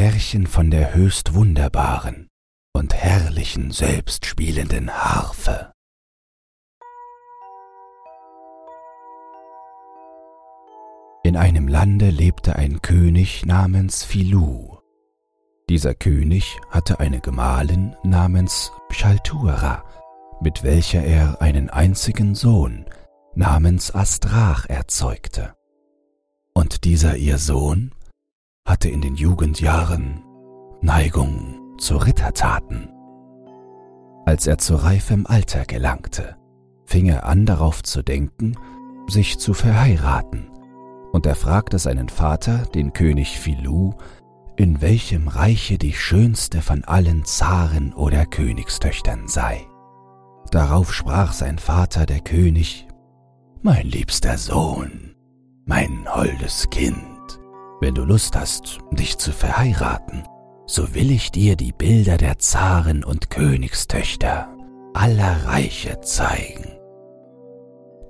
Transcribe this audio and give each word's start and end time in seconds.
Märchen 0.00 0.46
von 0.46 0.70
der 0.70 0.94
höchst 0.94 1.34
wunderbaren 1.34 2.28
und 2.72 2.94
herrlichen 2.94 3.70
selbstspielenden 3.70 4.90
Harfe. 4.90 5.72
In 11.22 11.36
einem 11.36 11.68
Lande 11.68 12.08
lebte 12.08 12.56
ein 12.56 12.80
König 12.80 13.44
namens 13.44 14.02
Filou. 14.02 14.78
Dieser 15.68 15.94
König 15.94 16.56
hatte 16.70 16.98
eine 16.98 17.20
Gemahlin 17.20 17.94
namens 18.02 18.72
Pschaltura, 18.88 19.84
mit 20.40 20.62
welcher 20.62 21.04
er 21.04 21.42
einen 21.42 21.68
einzigen 21.68 22.34
Sohn 22.34 22.86
namens 23.34 23.94
Astrach 23.94 24.64
erzeugte. 24.66 25.52
Und 26.54 26.84
dieser 26.84 27.18
ihr 27.18 27.36
Sohn 27.36 27.92
hatte 28.66 28.88
in 28.88 29.00
den 29.00 29.14
Jugendjahren 29.14 30.22
Neigung 30.80 31.76
zu 31.78 31.96
Rittertaten. 31.96 32.88
Als 34.26 34.46
er 34.46 34.58
zu 34.58 34.76
reifem 34.76 35.26
Alter 35.26 35.64
gelangte, 35.64 36.36
fing 36.86 37.06
er 37.06 37.26
an 37.26 37.46
darauf 37.46 37.82
zu 37.82 38.02
denken, 38.02 38.56
sich 39.08 39.38
zu 39.38 39.54
verheiraten, 39.54 40.50
und 41.12 41.26
er 41.26 41.34
fragte 41.34 41.78
seinen 41.78 42.08
Vater, 42.08 42.66
den 42.74 42.92
König 42.92 43.38
Philou, 43.38 43.94
in 44.56 44.80
welchem 44.80 45.28
Reiche 45.28 45.78
die 45.78 45.94
schönste 45.94 46.60
von 46.62 46.84
allen 46.84 47.24
Zaren 47.24 47.92
oder 47.94 48.26
Königstöchtern 48.26 49.26
sei. 49.26 49.66
Darauf 50.50 50.92
sprach 50.92 51.32
sein 51.32 51.58
Vater, 51.58 52.06
der 52.06 52.20
König, 52.20 52.86
Mein 53.62 53.86
liebster 53.86 54.38
Sohn, 54.38 55.14
mein 55.64 56.06
holdes 56.08 56.68
Kind, 56.70 56.98
wenn 57.80 57.94
du 57.94 58.04
Lust 58.04 58.36
hast, 58.36 58.78
dich 58.92 59.18
zu 59.18 59.32
verheiraten, 59.32 60.22
so 60.66 60.94
will 60.94 61.10
ich 61.10 61.32
dir 61.32 61.56
die 61.56 61.72
Bilder 61.72 62.16
der 62.16 62.38
Zaren 62.38 63.02
und 63.02 63.30
Königstöchter 63.30 64.48
aller 64.94 65.46
Reiche 65.46 66.00
zeigen. 66.00 66.66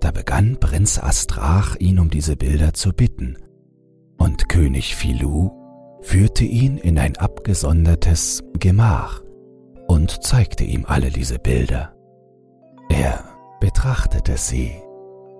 Da 0.00 0.10
begann 0.10 0.58
Prinz 0.58 0.98
Astrach 0.98 1.76
ihn 1.76 1.98
um 1.98 2.10
diese 2.10 2.36
Bilder 2.36 2.74
zu 2.74 2.92
bitten, 2.92 3.36
und 4.18 4.48
König 4.48 4.96
Philou 4.96 5.50
führte 6.02 6.44
ihn 6.44 6.76
in 6.78 6.98
ein 6.98 7.16
abgesondertes 7.16 8.42
Gemach 8.58 9.22
und 9.86 10.22
zeigte 10.22 10.64
ihm 10.64 10.84
alle 10.86 11.10
diese 11.10 11.38
Bilder. 11.38 11.94
Er 12.88 13.24
betrachtete 13.60 14.36
sie 14.36 14.72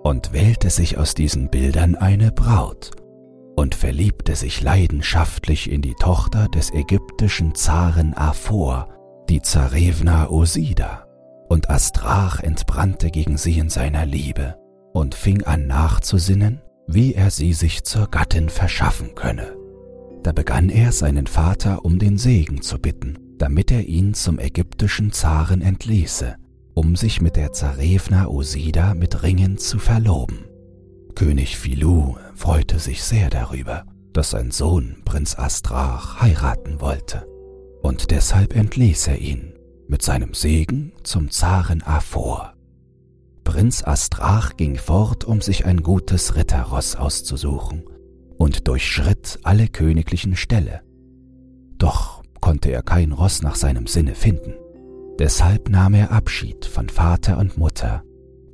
und 0.03 0.33
wählte 0.33 0.69
sich 0.69 0.97
aus 0.97 1.13
diesen 1.15 1.49
Bildern 1.49 1.95
eine 1.95 2.31
Braut 2.31 2.91
und 3.55 3.75
verliebte 3.75 4.35
sich 4.35 4.61
leidenschaftlich 4.61 5.69
in 5.69 5.81
die 5.81 5.95
Tochter 5.95 6.47
des 6.47 6.73
ägyptischen 6.73 7.55
Zaren 7.55 8.13
Aphor, 8.13 8.89
die 9.29 9.41
Zarevna 9.41 10.29
Osida, 10.29 11.05
und 11.49 11.69
Astrach 11.69 12.39
entbrannte 12.39 13.11
gegen 13.11 13.37
sie 13.37 13.57
in 13.57 13.69
seiner 13.69 14.05
Liebe 14.05 14.55
und 14.93 15.15
fing 15.15 15.43
an 15.43 15.67
nachzusinnen, 15.67 16.61
wie 16.87 17.13
er 17.13 17.31
sie 17.31 17.53
sich 17.53 17.83
zur 17.83 18.07
Gattin 18.07 18.49
verschaffen 18.49 19.15
könne. 19.15 19.55
Da 20.23 20.31
begann 20.31 20.69
er 20.69 20.91
seinen 20.91 21.27
Vater 21.27 21.83
um 21.83 21.99
den 21.99 22.17
Segen 22.17 22.61
zu 22.61 22.77
bitten, 22.79 23.17
damit 23.37 23.71
er 23.71 23.87
ihn 23.87 24.13
zum 24.13 24.39
ägyptischen 24.39 25.11
Zaren 25.11 25.61
entließe, 25.61 26.35
um 26.73 26.95
sich 26.95 27.21
mit 27.21 27.35
der 27.35 27.53
Zarevna 27.53 28.27
Osida 28.27 28.93
mit 28.93 29.23
Ringen 29.23 29.57
zu 29.57 29.79
verloben. 29.79 30.50
König 31.11 31.57
Philou 31.57 32.17
freute 32.35 32.79
sich 32.79 33.03
sehr 33.03 33.29
darüber, 33.29 33.85
dass 34.13 34.31
sein 34.31 34.51
Sohn 34.51 34.97
Prinz 35.05 35.37
Astrach 35.37 36.19
heiraten 36.21 36.81
wollte, 36.81 37.25
und 37.81 38.11
deshalb 38.11 38.55
entließ 38.55 39.07
er 39.07 39.19
ihn 39.19 39.53
mit 39.87 40.01
seinem 40.01 40.33
Segen 40.33 40.93
zum 41.03 41.31
Zaren 41.31 41.83
Aphor. 41.83 42.53
Prinz 43.43 43.83
Astrach 43.83 44.55
ging 44.55 44.77
fort, 44.77 45.25
um 45.25 45.41
sich 45.41 45.65
ein 45.65 45.83
gutes 45.83 46.35
Ritterross 46.35 46.95
auszusuchen, 46.95 47.83
und 48.37 48.67
durchschritt 48.67 49.39
alle 49.43 49.67
königlichen 49.67 50.35
Ställe. 50.35 50.81
Doch 51.77 52.23
konnte 52.39 52.71
er 52.71 52.81
kein 52.81 53.11
Ross 53.11 53.41
nach 53.41 53.55
seinem 53.55 53.87
Sinne 53.87 54.15
finden. 54.15 54.53
Deshalb 55.19 55.69
nahm 55.69 55.93
er 55.93 56.11
Abschied 56.11 56.65
von 56.65 56.89
Vater 56.89 57.37
und 57.37 57.57
Mutter, 57.57 58.03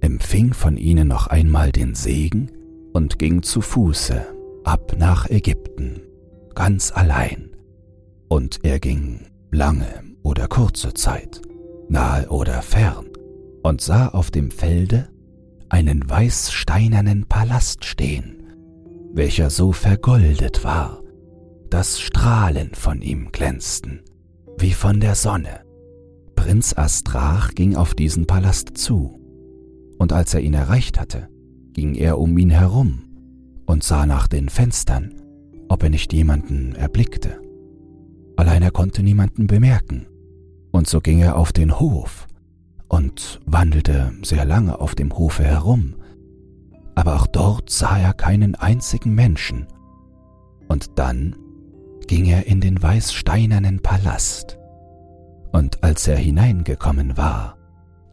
empfing 0.02 0.54
von 0.54 0.78
ihnen 0.78 1.08
noch 1.08 1.28
einmal 1.28 1.72
den 1.72 1.96
Segen 1.96 2.52
und 2.94 3.20
ging 3.20 3.44
zu 3.44 3.62
Fuße 3.62 4.26
ab 4.64 4.96
nach 4.98 5.30
Ägypten, 5.30 6.02
ganz 6.56 6.92
allein. 6.92 7.56
Und 8.28 8.60
er 8.64 8.80
ging 8.80 9.28
lange 9.52 10.04
oder 10.24 10.48
kurze 10.48 10.94
Zeit, 10.94 11.42
nahe 11.88 12.28
oder 12.30 12.62
fern, 12.62 13.06
und 13.64 13.82
sah 13.82 14.10
auf 14.10 14.32
dem 14.32 14.52
Felde 14.52 15.10
einen 15.70 16.10
weißsteinernen 16.10 17.26
Palast 17.28 17.86
stehen, 17.86 18.54
welcher 19.14 19.50
so 19.50 19.72
vergoldet 19.72 20.64
war, 20.64 21.02
dass 21.70 22.00
Strahlen 22.00 22.74
von 22.74 23.02
ihm 23.02 23.32
glänzten, 23.32 24.02
wie 24.58 24.74
von 24.74 25.00
der 25.00 25.16
Sonne. 25.16 25.62
Prinz 26.36 26.78
Astrach 26.78 27.54
ging 27.56 27.76
auf 27.76 27.94
diesen 27.94 28.26
Palast 28.28 28.78
zu, 28.78 29.20
und 29.98 30.14
als 30.14 30.34
er 30.34 30.42
ihn 30.42 30.54
erreicht 30.54 31.00
hatte, 31.00 31.30
ging 31.74 31.96
er 31.96 32.20
um 32.20 32.38
ihn 32.38 32.50
herum 32.50 33.04
und 33.66 33.84
sah 33.84 34.06
nach 34.06 34.28
den 34.28 34.50
Fenstern, 34.50 35.14
ob 35.70 35.84
er 35.84 35.90
nicht 35.90 36.14
jemanden 36.14 36.76
erblickte. 36.76 37.42
Allein 38.36 38.62
er 38.62 38.72
konnte 38.72 39.04
niemanden 39.04 39.48
bemerken, 39.48 40.08
und 40.72 40.88
so 40.88 41.02
ging 41.02 41.20
er 41.20 41.38
auf 41.38 41.52
den 41.52 41.80
Hof 41.80 42.28
und 42.88 43.42
wandelte 43.46 44.14
sehr 44.22 44.46
lange 44.46 44.80
auf 44.80 44.96
dem 44.96 45.18
Hofe 45.18 45.44
herum, 45.44 45.96
aber 46.96 47.16
auch 47.16 47.28
dort 47.28 47.70
sah 47.70 47.98
er 47.98 48.14
keinen 48.14 48.56
einzigen 48.56 49.14
Menschen. 49.14 49.68
Und 50.68 50.98
dann 50.98 51.36
ging 52.08 52.26
er 52.26 52.48
in 52.48 52.62
den 52.62 52.82
weißsteinernen 52.82 53.82
Palast, 53.82 54.58
und 55.52 55.84
als 55.84 56.08
er 56.08 56.18
hineingekommen 56.18 57.18
war, 57.18 57.57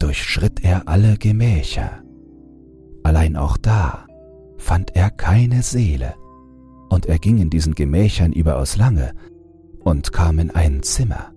durchschritt 0.05 0.63
er 0.63 0.87
alle 0.87 1.17
Gemächer. 1.17 2.03
Allein 3.01 3.35
auch 3.35 3.57
da 3.57 4.05
fand 4.55 4.95
er 4.95 5.09
keine 5.09 5.63
Seele, 5.63 6.13
und 6.89 7.07
er 7.07 7.17
ging 7.17 7.39
in 7.39 7.49
diesen 7.49 7.73
Gemächern 7.73 8.31
überaus 8.31 8.77
lange 8.77 9.13
und 9.79 10.13
kam 10.13 10.37
in 10.37 10.51
ein 10.51 10.83
Zimmer, 10.83 11.33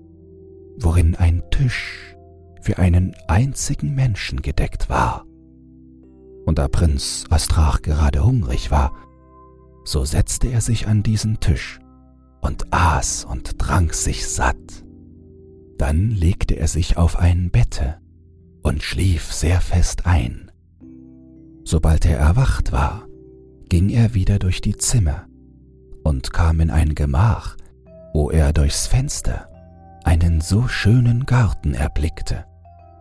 worin 0.79 1.17
ein 1.17 1.43
Tisch 1.51 2.15
für 2.61 2.77
einen 2.77 3.17
einzigen 3.27 3.95
Menschen 3.95 4.43
gedeckt 4.43 4.91
war. 4.91 5.25
Und 6.45 6.59
da 6.59 6.69
Prinz 6.69 7.25
Astrach 7.31 7.81
gerade 7.81 8.23
hungrig 8.23 8.71
war, 8.71 8.93
so 9.85 10.05
setzte 10.05 10.49
er 10.49 10.61
sich 10.61 10.87
an 10.87 11.03
diesen 11.03 11.41
Tisch 11.41 11.81
und 12.43 12.67
aß 12.71 13.25
und 13.25 13.59
trank 13.59 13.95
sich 13.95 14.29
satt. 14.29 14.85
Dann 15.79 16.11
legte 16.11 16.53
er 16.53 16.69
sich 16.69 16.99
auf 16.99 17.19
ein 17.19 17.51
Bette 17.51 17.97
und 18.63 18.83
schlief 18.83 19.33
sehr 19.33 19.61
fest 19.61 20.07
ein. 20.07 20.51
Sobald 21.65 22.07
er 22.07 22.19
erwacht 22.19 22.73
war, 22.73 23.07
ging 23.69 23.91
er 23.91 24.15
wieder 24.15 24.39
durch 24.39 24.61
die 24.61 24.77
Zimmer 24.77 25.27
und 26.03 26.33
kam 26.33 26.61
in 26.61 26.71
ein 26.71 26.95
Gemach, 26.95 27.57
wo 28.15 28.31
er 28.31 28.53
durchs 28.53 28.87
Fenster 28.87 29.49
einen 30.05 30.41
so 30.41 30.69
schönen 30.69 31.27
Garten 31.27 31.75
erblickte, 31.75 32.47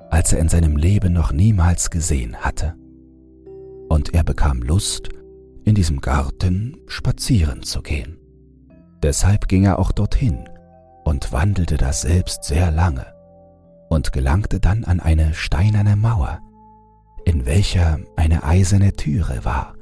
als 0.09 0.33
er 0.33 0.39
in 0.39 0.49
seinem 0.49 0.75
Leben 0.75 1.13
noch 1.13 1.31
niemals 1.31 1.89
gesehen 1.89 2.35
hatte. 2.37 2.75
Und 3.89 4.13
er 4.13 4.23
bekam 4.23 4.61
Lust, 4.61 5.09
in 5.63 5.75
diesem 5.75 6.01
Garten 6.01 6.77
spazieren 6.87 7.63
zu 7.63 7.81
gehen. 7.81 8.17
Deshalb 9.01 9.47
ging 9.47 9.65
er 9.65 9.79
auch 9.79 9.91
dorthin 9.91 10.49
und 11.05 11.31
wandelte 11.31 11.77
da 11.77 11.93
selbst 11.93 12.43
sehr 12.43 12.71
lange 12.71 13.16
und 13.89 14.11
gelangte 14.11 14.59
dann 14.59 14.83
an 14.83 14.99
eine 14.99 15.33
steinerne 15.33 15.95
Mauer, 15.95 16.39
in 17.25 17.45
welcher 17.45 17.99
eine 18.15 18.43
eiserne 18.43 18.93
Türe 18.93 19.43
war, 19.43 19.75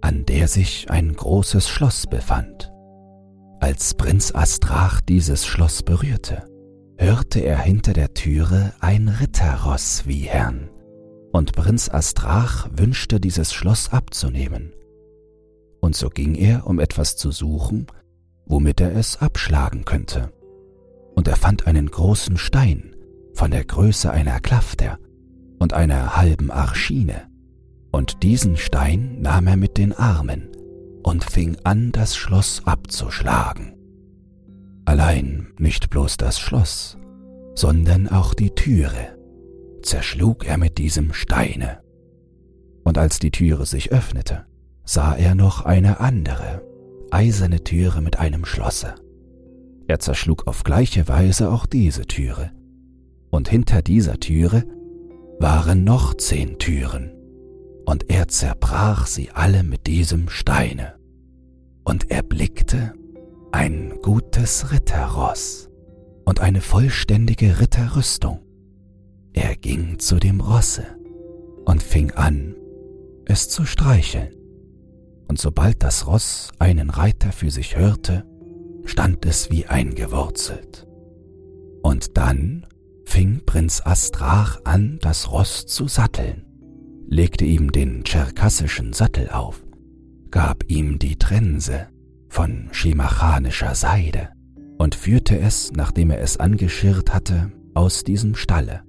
an 0.00 0.24
der 0.26 0.48
sich 0.48 0.90
ein 0.90 1.14
großes 1.14 1.68
Schloss 1.68 2.06
befand. 2.06 2.72
Als 3.60 3.94
Prinz 3.94 4.34
Astrach 4.34 5.00
dieses 5.00 5.46
Schloss 5.46 5.82
berührte, 5.82 6.46
hörte 6.96 7.40
er 7.40 7.58
hinter 7.58 7.92
der 7.92 8.14
Türe 8.14 8.72
ein 8.80 9.08
Ritterross 9.08 10.06
wiehern, 10.06 10.70
und 11.32 11.52
Prinz 11.52 11.88
Astrach 11.88 12.68
wünschte 12.72 13.20
dieses 13.20 13.52
Schloss 13.52 13.92
abzunehmen. 13.92 14.72
Und 15.80 15.94
so 15.94 16.08
ging 16.08 16.34
er, 16.34 16.66
um 16.66 16.80
etwas 16.80 17.16
zu 17.16 17.30
suchen, 17.30 17.86
womit 18.46 18.80
er 18.80 18.96
es 18.96 19.20
abschlagen 19.20 19.84
könnte. 19.84 20.32
Und 21.14 21.28
er 21.28 21.36
fand 21.36 21.66
einen 21.66 21.90
großen 21.90 22.36
Stein 22.38 22.94
von 23.38 23.52
der 23.52 23.64
Größe 23.64 24.10
einer 24.10 24.40
Klafter 24.40 24.98
und 25.60 25.72
einer 25.72 26.16
halben 26.16 26.50
Arschine 26.50 27.28
und 27.92 28.24
diesen 28.24 28.56
Stein 28.56 29.20
nahm 29.20 29.46
er 29.46 29.56
mit 29.56 29.78
den 29.78 29.92
Armen 29.92 30.48
und 31.04 31.22
fing 31.22 31.56
an, 31.62 31.92
das 31.92 32.16
Schloss 32.16 32.62
abzuschlagen. 32.64 33.76
Allein 34.86 35.52
nicht 35.56 35.88
bloß 35.88 36.16
das 36.16 36.40
Schloss, 36.40 36.98
sondern 37.54 38.08
auch 38.08 38.34
die 38.34 38.50
Türe 38.50 39.16
zerschlug 39.82 40.44
er 40.44 40.58
mit 40.58 40.76
diesem 40.76 41.12
Steine. 41.12 41.78
Und 42.82 42.98
als 42.98 43.20
die 43.20 43.30
Türe 43.30 43.66
sich 43.66 43.92
öffnete, 43.92 44.46
sah 44.84 45.14
er 45.14 45.36
noch 45.36 45.64
eine 45.64 46.00
andere, 46.00 46.66
eiserne 47.12 47.62
Türe 47.62 48.00
mit 48.00 48.18
einem 48.18 48.44
Schlosse. 48.44 48.96
Er 49.86 50.00
zerschlug 50.00 50.48
auf 50.48 50.64
gleiche 50.64 51.06
Weise 51.06 51.52
auch 51.52 51.66
diese 51.66 52.02
Türe. 52.02 52.50
Und 53.30 53.48
hinter 53.48 53.82
dieser 53.82 54.18
Türe 54.18 54.64
waren 55.38 55.84
noch 55.84 56.14
zehn 56.14 56.58
Türen, 56.58 57.12
und 57.84 58.10
er 58.10 58.28
zerbrach 58.28 59.06
sie 59.06 59.30
alle 59.30 59.62
mit 59.62 59.86
diesem 59.86 60.28
Steine. 60.28 60.94
Und 61.84 62.10
er 62.10 62.22
blickte 62.22 62.92
ein 63.52 63.94
gutes 64.02 64.72
Ritterross 64.72 65.70
und 66.24 66.40
eine 66.40 66.60
vollständige 66.60 67.60
Ritterrüstung. 67.60 68.40
Er 69.32 69.56
ging 69.56 69.98
zu 69.98 70.16
dem 70.16 70.40
Rosse 70.40 70.84
und 71.64 71.82
fing 71.82 72.10
an, 72.12 72.54
es 73.24 73.48
zu 73.48 73.64
streicheln. 73.64 74.34
Und 75.28 75.38
sobald 75.38 75.82
das 75.82 76.06
Ross 76.06 76.50
einen 76.58 76.90
Reiter 76.90 77.32
für 77.32 77.50
sich 77.50 77.76
hörte, 77.76 78.24
stand 78.84 79.24
es 79.26 79.50
wie 79.50 79.66
eingewurzelt. 79.66 80.86
Und 81.82 82.16
dann 82.16 82.66
fing 83.08 83.40
Prinz 83.46 83.80
Astrach 83.84 84.58
an, 84.64 84.98
das 85.00 85.32
Ross 85.32 85.64
zu 85.64 85.88
satteln, 85.88 86.44
legte 87.08 87.46
ihm 87.46 87.72
den 87.72 88.04
tscherkassischen 88.04 88.92
Sattel 88.92 89.30
auf, 89.30 89.64
gab 90.30 90.64
ihm 90.68 90.98
die 90.98 91.16
Trense 91.16 91.88
von 92.28 92.68
schimachanischer 92.70 93.74
Seide 93.74 94.28
und 94.76 94.94
führte 94.94 95.38
es, 95.38 95.72
nachdem 95.72 96.10
er 96.10 96.20
es 96.20 96.36
angeschirrt 96.36 97.14
hatte, 97.14 97.50
aus 97.72 98.04
diesem 98.04 98.34
Stalle, 98.34 98.82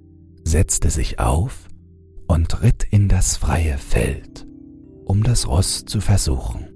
setzte 0.44 0.90
sich 0.90 1.20
auf 1.20 1.68
und 2.28 2.62
ritt 2.62 2.86
in 2.92 3.08
das 3.08 3.38
freie 3.38 3.78
Feld, 3.78 4.46
um 5.06 5.24
das 5.24 5.48
Ross 5.48 5.86
zu 5.86 6.02
versuchen. 6.02 6.68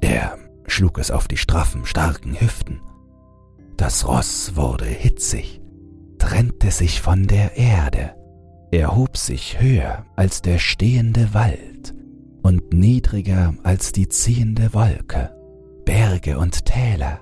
Er 0.00 0.36
schlug 0.66 0.98
es 0.98 1.12
auf 1.12 1.28
die 1.28 1.36
straffen, 1.36 1.86
starken 1.86 2.38
Hüften. 2.38 2.80
Das 3.76 4.06
Ross 4.06 4.56
wurde 4.56 4.86
hitzig, 4.86 5.59
trennte 6.30 6.70
sich 6.70 7.00
von 7.00 7.26
der 7.26 7.56
Erde, 7.56 8.14
erhob 8.70 9.16
sich 9.16 9.60
höher 9.60 10.06
als 10.14 10.42
der 10.42 10.58
stehende 10.58 11.34
Wald 11.34 11.92
und 12.42 12.72
niedriger 12.72 13.52
als 13.64 13.90
die 13.90 14.08
ziehende 14.08 14.72
Wolke. 14.72 15.34
Berge 15.84 16.38
und 16.38 16.66
Täler 16.66 17.18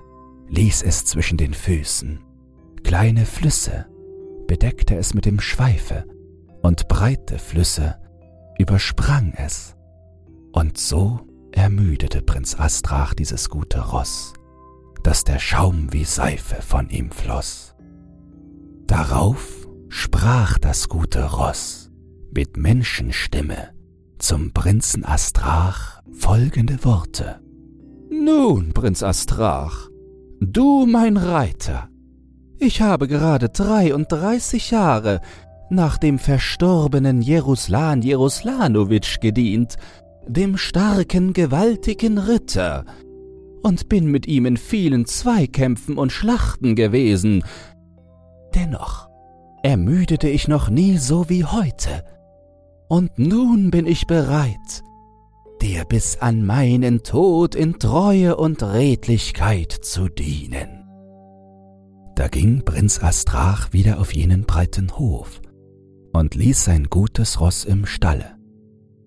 ließ 0.49 0.83
es 0.83 1.05
zwischen 1.05 1.37
den 1.37 1.55
Füßen, 1.55 2.19
kleine 2.83 3.25
Flüsse 3.25 3.87
bedeckte 4.47 4.95
es 4.95 5.15
mit 5.15 5.25
dem 5.25 5.39
Schweife 5.39 6.05
und 6.61 6.87
breite 6.87 7.39
Flüsse 7.39 7.95
übersprang 8.59 9.33
es. 9.35 9.75
Und 10.51 10.77
so 10.77 11.21
ermüdete 11.51 12.21
Prinz 12.21 12.59
Astrach 12.59 13.15
dieses 13.15 13.49
gute 13.49 13.79
Ross, 13.79 14.33
dass 15.01 15.23
der 15.23 15.39
Schaum 15.39 15.91
wie 15.93 16.05
Seife 16.05 16.61
von 16.61 16.91
ihm 16.91 17.09
floss. 17.09 17.68
Darauf 18.89 19.67
sprach 19.87 20.57
das 20.57 20.89
gute 20.89 21.23
Ross 21.23 21.91
mit 22.33 22.57
Menschenstimme 22.57 23.69
zum 24.17 24.51
Prinzen 24.51 25.05
Astrach 25.05 26.01
folgende 26.11 26.83
Worte. 26.83 27.39
Nun, 28.09 28.73
Prinz 28.73 29.03
Astrach, 29.03 29.87
du 30.39 30.87
mein 30.87 31.17
Reiter, 31.17 31.87
ich 32.57 32.81
habe 32.81 33.07
gerade 33.07 33.49
dreiunddreißig 33.49 34.71
Jahre 34.71 35.21
nach 35.69 35.99
dem 35.99 36.17
verstorbenen 36.17 37.21
Jeruslan 37.21 38.01
Jeruslanowitsch 38.01 39.19
gedient, 39.19 39.75
dem 40.27 40.57
starken, 40.57 41.33
gewaltigen 41.33 42.17
Ritter, 42.17 42.85
und 43.61 43.87
bin 43.87 44.09
mit 44.09 44.25
ihm 44.25 44.47
in 44.47 44.57
vielen 44.57 45.05
Zweikämpfen 45.05 45.99
und 45.99 46.11
Schlachten 46.11 46.75
gewesen. 46.75 47.43
Dennoch 48.55 49.09
ermüdete 49.63 50.29
ich 50.29 50.47
noch 50.47 50.69
nie 50.69 50.97
so 50.97 51.29
wie 51.29 51.45
heute. 51.45 52.03
Und 52.87 53.19
nun 53.19 53.71
bin 53.71 53.85
ich 53.85 54.07
bereit, 54.07 54.83
dir 55.61 55.85
bis 55.85 56.17
an 56.17 56.45
meinen 56.45 57.03
Tod 57.03 57.55
in 57.55 57.77
Treue 57.77 58.35
und 58.37 58.63
Redlichkeit 58.63 59.71
zu 59.71 60.09
dienen. 60.09 60.85
Da 62.15 62.27
ging 62.27 62.63
Prinz 62.65 63.01
Astrach 63.01 63.71
wieder 63.71 63.99
auf 63.99 64.13
jenen 64.13 64.43
breiten 64.43 64.97
Hof 64.97 65.41
und 66.11 66.35
ließ 66.35 66.65
sein 66.65 66.85
gutes 66.89 67.39
Ross 67.39 67.63
im 67.63 67.85
Stalle, 67.85 68.37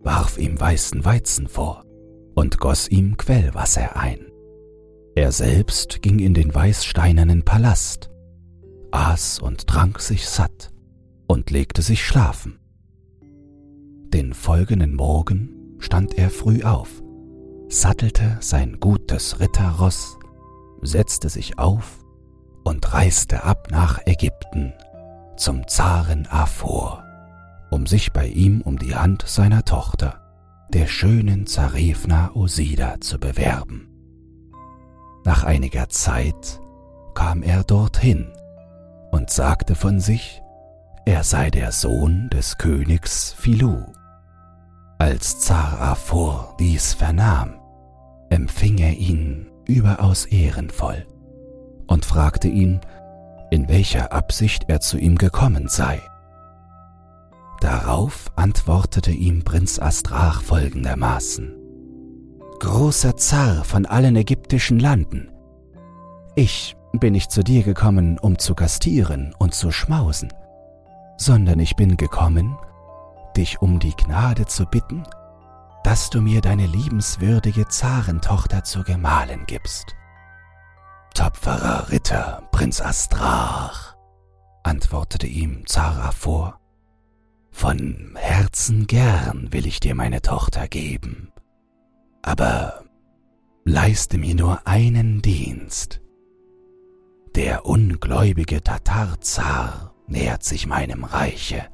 warf 0.01 0.39
ihm 0.39 0.59
weißen 0.59 1.05
Weizen 1.05 1.49
vor 1.49 1.85
und 2.35 2.59
goss 2.59 2.89
ihm 2.89 3.17
Quellwasser 3.17 3.97
ein. 3.97 4.21
Er 5.15 5.33
selbst 5.33 6.01
ging 6.01 6.21
in 6.21 6.33
den 6.33 6.55
weißsteinernen 6.55 7.43
Palast, 7.43 8.12
aß 8.93 9.41
und 9.41 9.67
trank 9.67 10.01
sich 10.01 10.29
satt 10.29 10.73
und 11.27 11.51
legte 11.51 11.83
sich 11.83 12.05
schlafen. 12.05 12.59
Den 14.13 14.35
folgenden 14.35 14.95
Morgen 14.95 15.77
stand 15.79 16.19
er 16.19 16.31
früh 16.31 16.63
auf, 16.63 17.03
sattelte 17.69 18.37
sein 18.41 18.79
gutes 18.79 19.41
Ritterross, 19.41 20.19
setzte 20.83 21.29
sich 21.29 21.59
auf 21.59 22.05
und 22.65 22.93
reiste 22.93 23.45
ab 23.45 23.69
nach 23.71 23.99
Ägypten 24.07 24.75
zum 25.37 25.67
Zaren 25.67 26.27
Aphor, 26.27 27.03
um 27.71 27.87
sich 27.87 28.13
bei 28.13 28.27
ihm 28.27 28.61
um 28.61 28.79
die 28.79 28.95
Hand 28.95 29.25
seiner 29.27 29.65
Tochter, 29.65 30.21
der 30.73 30.87
schönen 30.87 31.47
Zarefna 31.47 32.33
Osida, 32.35 33.01
zu 33.01 33.19
bewerben. 33.19 33.89
Nach 35.25 35.45
einiger 35.45 35.89
Zeit 35.89 36.61
kam 37.15 37.43
er 37.43 37.65
dorthin 37.65 38.33
und 39.13 39.31
sagte 39.31 39.77
von 39.77 40.01
sich, 40.01 40.43
er 41.05 41.23
sei 41.23 41.51
der 41.51 41.71
Sohn 41.71 42.29
des 42.31 42.59
Königs 42.59 43.33
Philou. 43.39 43.85
Als 44.99 45.41
Zar 45.41 45.81
Aphor 45.81 46.57
dies 46.59 46.95
vernahm, 46.95 47.61
empfing 48.31 48.79
er 48.79 48.95
ihn 48.95 49.51
überaus 49.67 50.27
ehrenvoll 50.27 51.07
und 51.87 52.05
fragte 52.05 52.49
ihn, 52.49 52.81
in 53.51 53.69
welcher 53.69 54.13
Absicht 54.13 54.65
er 54.69 54.81
zu 54.81 54.99
ihm 54.99 55.19
gekommen 55.19 55.69
sei. 55.69 56.01
Darauf 57.61 58.33
antwortete 58.35 59.13
ihm 59.13 59.45
Prinz 59.45 59.79
Astrach 59.79 60.43
folgendermaßen. 60.43 61.55
Großer 62.61 63.17
Zar 63.17 63.65
von 63.65 63.87
allen 63.87 64.17
ägyptischen 64.17 64.79
Landen, 64.79 65.31
ich 66.35 66.77
bin 66.99 67.13
nicht 67.13 67.31
zu 67.31 67.43
dir 67.43 67.63
gekommen, 67.63 68.19
um 68.19 68.39
zu 68.39 68.55
gastieren 68.55 69.35
und 69.39 69.55
zu 69.55 69.71
schmausen, 69.71 70.33
sondern 71.17 71.59
ich 71.59 71.77
bin 71.77 71.97
gekommen, 71.97 72.57
dich 73.37 73.63
um 73.63 73.79
die 73.79 73.97
Gnade 73.97 74.47
zu 74.47 74.67
bitten, 74.67 75.05
dass 75.85 76.11
du 76.11 76.21
mir 76.21 76.41
deine 76.41 76.67
liebenswürdige 76.67 77.67
Zarentochter 77.69 78.65
zur 78.65 78.85
Gemahlin 78.85 79.45
gibst. 79.47 79.97
Tapferer 81.15 81.91
Ritter, 81.91 82.43
Prinz 82.53 82.81
Astrach, 82.81 83.97
antwortete 84.63 85.27
ihm 85.27 85.67
Zara 85.67 86.13
vor. 86.13 86.59
Von 87.51 88.15
Herzen 88.17 88.87
gern 88.87 89.53
will 89.53 89.67
ich 89.67 89.81
dir 89.81 89.95
meine 89.95 90.23
Tochter 90.23 90.69
geben, 90.69 91.33
aber 92.23 92.85
leiste 93.65 94.17
mir 94.19 94.35
nur 94.35 94.67
einen 94.67 95.21
Dienst. 95.21 96.01
Der 97.35 97.65
ungläubige 97.65 98.63
Tatarzar 98.63 99.95
nähert 100.07 100.45
sich 100.45 100.67
meinem 100.67 101.05
Reiche 101.05 101.67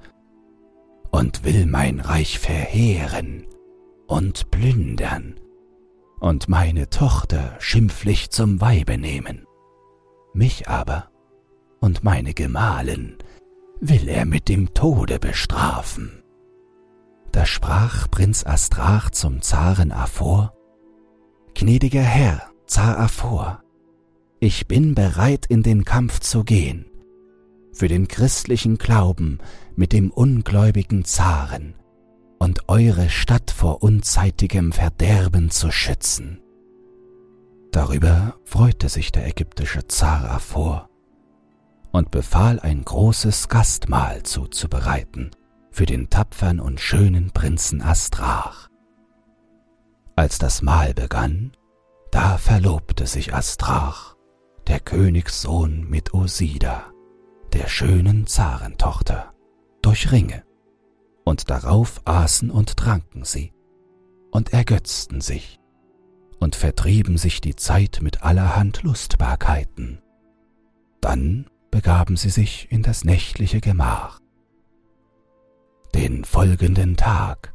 und 1.11 1.43
will 1.43 1.67
mein 1.67 1.99
Reich 1.99 2.39
verheeren 2.39 3.45
und 4.07 4.51
plündern 4.53 5.41
und 6.21 6.49
meine 6.49 6.91
Tochter 6.91 7.57
schimpflich 7.59 8.31
zum 8.31 8.61
Weibe 8.61 8.99
nehmen. 8.99 9.47
Mich 10.33 10.69
aber 10.69 11.11
und 11.81 12.05
meine 12.05 12.35
Gemahlin 12.35 13.17
will 13.81 14.09
er 14.09 14.27
mit 14.27 14.49
dem 14.49 14.75
Tode 14.75 15.19
bestrafen. 15.19 16.23
Da 17.33 17.47
sprach 17.47 18.09
Prinz 18.11 18.47
Astrach 18.47 19.11
zum 19.11 19.43
Zaren 19.43 19.91
Aphor, 19.91 20.55
Gnädiger 21.55 22.03
Herr, 22.03 22.43
Zar 22.67 22.99
Aphor, 22.99 23.63
ich 24.41 24.69
bin 24.69 24.95
bereit 24.95 25.47
in 25.47 25.63
den 25.63 25.85
Kampf 25.85 26.21
zu 26.21 26.45
gehen, 26.45 26.87
für 27.73 27.89
den 27.89 28.09
christlichen 28.09 28.79
Glauben 28.79 29.39
mit 29.75 29.93
dem 29.93 30.11
ungläubigen 30.11 31.05
Zaren 31.05 31.75
und 32.39 32.69
eure 32.69 33.11
Stadt 33.11 33.51
vor 33.51 33.83
unzeitigem 33.83 34.73
Verderben 34.73 35.51
zu 35.51 35.71
schützen. 35.71 36.41
Darüber 37.73 38.37
freute 38.45 38.89
sich 38.89 39.13
der 39.13 39.27
ägyptische 39.27 39.87
Zar 39.89 40.31
Afor 40.31 40.89
und 41.91 42.11
befahl 42.11 42.61
ein 42.61 42.85
großes 42.85 43.49
Gastmahl 43.49 44.23
zuzubereiten 44.23 45.31
für 45.71 45.87
den 45.87 46.11
tapfern 46.11 46.61
und 46.61 46.81
schönen 46.81 47.31
Prinzen 47.33 47.83
Astrach. 47.83 48.69
Als 50.17 50.39
das 50.39 50.63
Mahl 50.63 50.95
begann, 50.95 51.53
da 52.11 52.39
verlobte 52.39 53.07
sich 53.07 53.35
Astrach, 53.35 54.18
der 54.69 54.81
Königssohn 54.81 55.89
mit 55.89 56.13
Osida, 56.13 56.93
der 57.55 57.69
schönen 57.69 58.27
Zarentochter, 58.27 59.33
durch 59.81 60.13
Ringe, 60.13 60.45
und 61.25 61.51
darauf 61.51 62.03
aßen 62.05 62.51
und 62.51 62.77
tranken 62.77 63.25
sie. 63.25 63.53
Und 64.31 64.53
ergötzten 64.53 65.21
sich. 65.21 65.59
Und 66.39 66.55
vertrieben 66.55 67.17
sich 67.19 67.41
die 67.41 67.57
Zeit 67.57 68.01
mit 68.03 68.23
allerhand 68.23 68.83
Lustbarkeiten. 68.83 70.01
Dann 71.01 71.47
begaben 71.71 72.17
sie 72.17 72.31
sich 72.31 72.71
in 72.71 72.83
das 72.83 73.05
nächtliche 73.05 73.61
Gemach. 73.61 74.21
Den 75.95 76.25
folgenden 76.25 76.97
Tag 76.97 77.55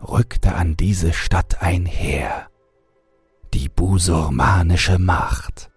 rückte 0.00 0.54
an 0.54 0.76
diese 0.76 1.12
Stadt 1.12 1.62
ein 1.62 1.86
Heer, 1.86 2.48
die 3.54 3.68
busurmanische 3.68 4.98
Macht, 4.98 5.71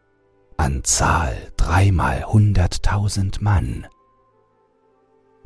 an 0.57 0.83
Zahl 0.83 1.35
dreimal 1.57 2.25
hunderttausend 2.25 3.41
Mann. 3.41 3.87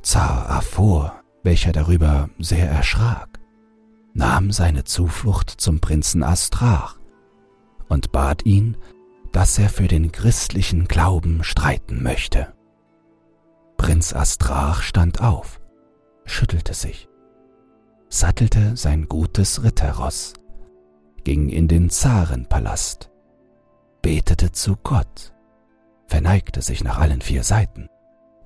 Zar 0.02 0.50
Afor, 0.50 1.22
welcher 1.44 1.72
darüber 1.72 2.30
sehr 2.40 2.70
erschrak, 2.70 3.40
nahm 4.14 4.52
seine 4.52 4.84
Zuflucht 4.84 5.50
zum 5.50 5.80
Prinzen 5.80 6.24
Astrach 6.24 6.98
und 7.88 8.12
bat 8.12 8.46
ihn, 8.46 8.78
dass 9.32 9.58
er 9.60 9.70
für 9.70 9.88
den 9.88 10.12
christlichen 10.12 10.88
Glauben 10.88 11.44
streiten 11.44 12.02
möchte. 12.02 12.54
Prinz 13.78 14.14
Astrach 14.14 14.82
stand 14.82 15.22
auf, 15.22 15.62
schüttelte 16.26 16.74
sich, 16.74 17.08
sattelte 18.10 18.76
sein 18.76 19.08
gutes 19.08 19.64
Ritterross, 19.64 20.34
ging 21.24 21.50
in 21.50 21.68
den 21.68 21.90
Zarenpalast, 21.90 23.10
betete 24.02 24.52
zu 24.52 24.76
Gott, 24.78 25.34
verneigte 26.08 26.62
sich 26.62 26.84
nach 26.84 26.98
allen 26.98 27.22
vier 27.22 27.44
Seiten 27.44 27.88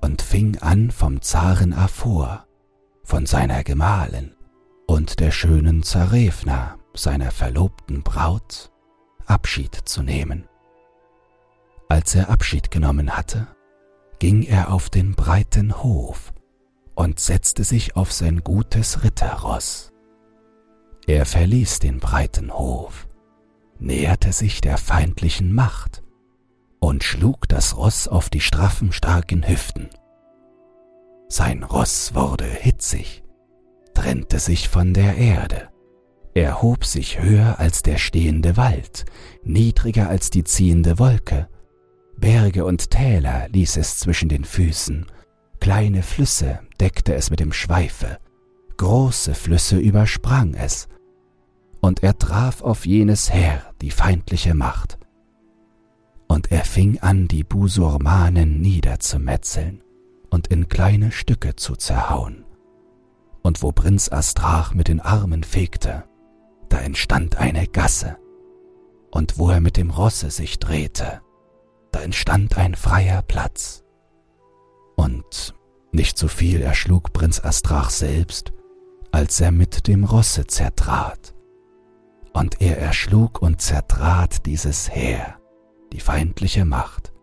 und 0.00 0.22
fing 0.22 0.58
an 0.58 0.90
vom 0.90 1.22
Zaren 1.22 1.72
Afor, 1.72 2.46
von 3.04 3.26
seiner 3.26 3.64
Gemahlin 3.64 4.34
und 4.86 5.20
der 5.20 5.30
schönen 5.30 5.82
Zarefna, 5.82 6.76
seiner 6.94 7.30
verlobten 7.30 8.02
Braut, 8.02 8.70
Abschied 9.26 9.74
zu 9.74 10.02
nehmen. 10.02 10.48
Als 11.88 12.14
er 12.14 12.28
Abschied 12.30 12.70
genommen 12.70 13.16
hatte, 13.16 13.46
ging 14.18 14.42
er 14.42 14.72
auf 14.72 14.90
den 14.90 15.14
breiten 15.14 15.82
Hof 15.82 16.32
und 16.94 17.18
setzte 17.18 17.64
sich 17.64 17.96
auf 17.96 18.12
sein 18.12 18.42
gutes 18.44 19.02
Ritterross. 19.02 19.92
Er 21.06 21.26
verließ 21.26 21.80
den 21.80 22.00
breiten 22.00 22.52
Hof, 22.52 23.08
näherte 23.78 24.32
sich 24.32 24.60
der 24.60 24.78
feindlichen 24.78 25.52
Macht 25.52 26.02
und 26.80 27.04
schlug 27.04 27.48
das 27.48 27.76
Ross 27.76 28.08
auf 28.08 28.30
die 28.30 28.40
straffen, 28.40 28.92
starken 28.92 29.46
Hüften. 29.48 29.88
Sein 31.28 31.62
Ross 31.62 32.14
wurde 32.14 32.44
hitzig, 32.44 33.24
trennte 33.94 34.38
sich 34.38 34.68
von 34.68 34.92
der 34.92 35.16
Erde, 35.16 35.68
erhob 36.34 36.84
sich 36.84 37.20
höher 37.20 37.58
als 37.58 37.82
der 37.82 37.96
stehende 37.96 38.56
Wald, 38.56 39.04
niedriger 39.42 40.08
als 40.08 40.30
die 40.30 40.44
ziehende 40.44 40.98
Wolke, 40.98 41.48
Berge 42.16 42.64
und 42.64 42.90
Täler 42.90 43.48
ließ 43.48 43.76
es 43.76 43.98
zwischen 43.98 44.28
den 44.28 44.44
Füßen, 44.44 45.06
kleine 45.60 46.02
Flüsse 46.02 46.60
deckte 46.80 47.14
es 47.14 47.30
mit 47.30 47.40
dem 47.40 47.52
Schweife, 47.52 48.18
große 48.76 49.34
Flüsse 49.34 49.78
übersprang 49.78 50.54
es, 50.54 50.88
und 51.84 52.02
er 52.02 52.16
traf 52.16 52.62
auf 52.62 52.86
jenes 52.86 53.30
Heer 53.30 53.62
die 53.82 53.90
feindliche 53.90 54.54
Macht. 54.54 54.98
Und 56.28 56.50
er 56.50 56.64
fing 56.64 56.98
an, 57.00 57.28
die 57.28 57.44
Busurmanen 57.44 58.62
niederzumetzeln 58.62 59.84
und 60.30 60.46
in 60.46 60.70
kleine 60.70 61.12
Stücke 61.12 61.56
zu 61.56 61.76
zerhauen. 61.76 62.46
Und 63.42 63.62
wo 63.62 63.70
Prinz 63.70 64.10
Astrach 64.10 64.72
mit 64.72 64.88
den 64.88 65.00
Armen 65.00 65.44
fegte, 65.44 66.04
da 66.70 66.78
entstand 66.78 67.36
eine 67.36 67.66
Gasse, 67.66 68.16
und 69.10 69.38
wo 69.38 69.50
er 69.50 69.60
mit 69.60 69.76
dem 69.76 69.90
Rosse 69.90 70.30
sich 70.30 70.58
drehte, 70.58 71.20
da 71.92 72.00
entstand 72.00 72.56
ein 72.56 72.76
freier 72.76 73.20
Platz. 73.20 73.84
Und 74.96 75.54
nicht 75.92 76.16
so 76.16 76.28
viel 76.28 76.62
erschlug 76.62 77.12
Prinz 77.12 77.44
Astrach 77.44 77.90
selbst, 77.90 78.54
als 79.12 79.38
er 79.42 79.50
mit 79.50 79.86
dem 79.86 80.04
Rosse 80.04 80.46
zertrat. 80.46 81.33
Und 82.34 82.60
er 82.60 82.78
erschlug 82.78 83.40
und 83.40 83.62
zertrat 83.62 84.44
dieses 84.44 84.90
Heer, 84.90 85.38
die 85.92 86.00
feindliche 86.00 86.66
Macht, 86.66 87.14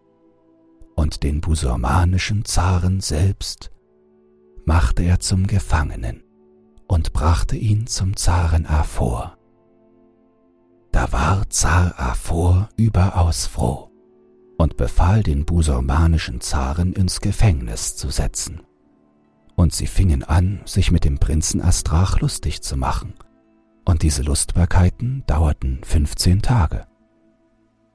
und 0.95 1.23
den 1.23 1.41
busurmanischen 1.41 2.45
Zaren 2.45 3.01
selbst 3.01 3.71
machte 4.65 5.03
er 5.03 5.19
zum 5.19 5.47
Gefangenen 5.47 6.23
und 6.87 7.13
brachte 7.13 7.55
ihn 7.55 7.87
zum 7.87 8.15
Zaren 8.15 8.65
Afor. 8.65 9.37
Da 10.91 11.11
war 11.11 11.49
Zar 11.49 11.93
Afor 11.97 12.69
überaus 12.77 13.47
froh 13.47 13.91
und 14.57 14.77
befahl 14.77 15.23
den 15.23 15.45
busurmanischen 15.45 16.41
Zaren 16.41 16.93
ins 16.93 17.21
Gefängnis 17.21 17.95
zu 17.95 18.09
setzen. 18.09 18.61
Und 19.55 19.73
sie 19.73 19.87
fingen 19.87 20.23
an, 20.23 20.61
sich 20.65 20.91
mit 20.91 21.03
dem 21.03 21.17
Prinzen 21.17 21.61
Astrach 21.61 22.19
lustig 22.19 22.61
zu 22.61 22.77
machen, 22.77 23.13
und 23.85 24.03
diese 24.03 24.23
Lustbarkeiten 24.23 25.23
dauerten 25.27 25.81
15 25.83 26.41
Tage. 26.41 26.85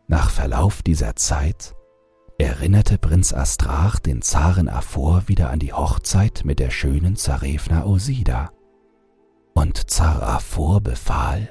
Nach 0.08 0.30
Verlauf 0.30 0.82
dieser 0.82 1.16
Zeit 1.16 1.74
erinnerte 2.38 2.98
Prinz 2.98 3.32
Astrach 3.32 3.98
den 3.98 4.22
Zaren 4.22 4.68
Afor 4.68 5.24
wieder 5.26 5.50
an 5.50 5.58
die 5.58 5.72
Hochzeit 5.72 6.42
mit 6.44 6.58
der 6.58 6.70
schönen 6.70 7.16
Zarefna 7.16 7.84
Osida. 7.84 8.50
Und 9.54 9.90
Zar 9.90 10.22
Afor 10.22 10.80
befahl, 10.80 11.48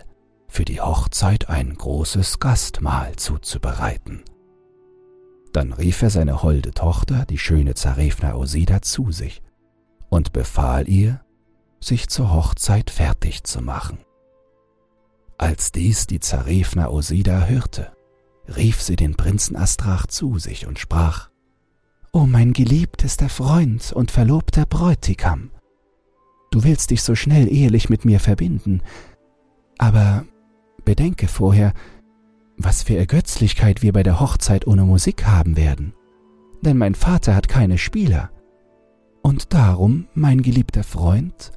für 0.48 0.64
die 0.64 0.80
Hochzeit 0.80 1.50
ein 1.50 1.74
großes 1.74 2.40
Gastmahl 2.40 3.16
zuzubereiten– 3.16 4.24
dann 5.56 5.72
rief 5.72 6.02
er 6.02 6.10
seine 6.10 6.44
holde 6.44 6.72
Tochter, 6.72 7.26
die 7.26 7.38
schöne 7.38 7.76
Zarefna 7.76 8.36
Osida, 8.36 8.82
zu 8.82 9.14
sich 9.14 9.42
und 10.10 10.34
befahl 10.34 10.90
ihr, 10.90 11.22
sich 11.80 12.10
zur 12.10 12.34
Hochzeit 12.34 12.90
fertig 12.90 13.46
zu 13.46 13.62
machen. 13.62 14.00
Als 15.38 15.72
dies 15.72 16.08
die 16.08 16.20
Zarefna 16.20 16.90
Osida 16.90 17.46
hörte, 17.46 17.92
rief 18.56 18.82
sie 18.82 18.96
den 18.96 19.16
Prinzen 19.16 19.56
Astrach 19.56 20.08
zu 20.08 20.40
sich 20.40 20.66
und 20.66 20.80
sprach, 20.80 21.30
O 22.14 22.26
mein 22.26 22.54
geliebtester 22.54 23.28
Freund 23.28 23.92
und 23.92 24.12
verlobter 24.12 24.66
Bräutigam, 24.66 25.52
du 26.52 26.64
willst 26.64 26.92
dich 26.92 27.04
so 27.04 27.16
schnell 27.16 27.52
ehelich 27.52 27.90
mit 27.90 28.06
mir 28.06 28.22
verbinden, 28.22 28.82
aber 29.78 30.26
bedenke 30.86 31.28
vorher, 31.28 31.74
was 32.58 32.84
für 32.84 32.96
Ergötzlichkeit 32.96 33.82
wir 33.82 33.92
bei 33.92 34.04
der 34.04 34.22
Hochzeit 34.22 34.66
ohne 34.66 34.84
Musik 34.84 35.26
haben 35.26 35.58
werden. 35.58 35.94
Denn 36.62 36.78
mein 36.78 36.96
Vater 36.96 37.36
hat 37.36 37.50
keine 37.50 37.78
Spieler. 37.78 38.32
Und 39.22 39.54
darum, 39.54 40.08
mein 40.14 40.42
geliebter 40.42 40.84
Freund, 40.84 41.52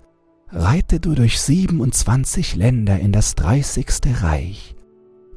reite 0.50 1.00
du 1.00 1.14
durch 1.14 1.40
siebenundzwanzig 1.40 2.57
Länder 2.57 2.99
in 2.99 3.12
das 3.12 3.35
dreißigste 3.35 4.23
Reich, 4.23 4.75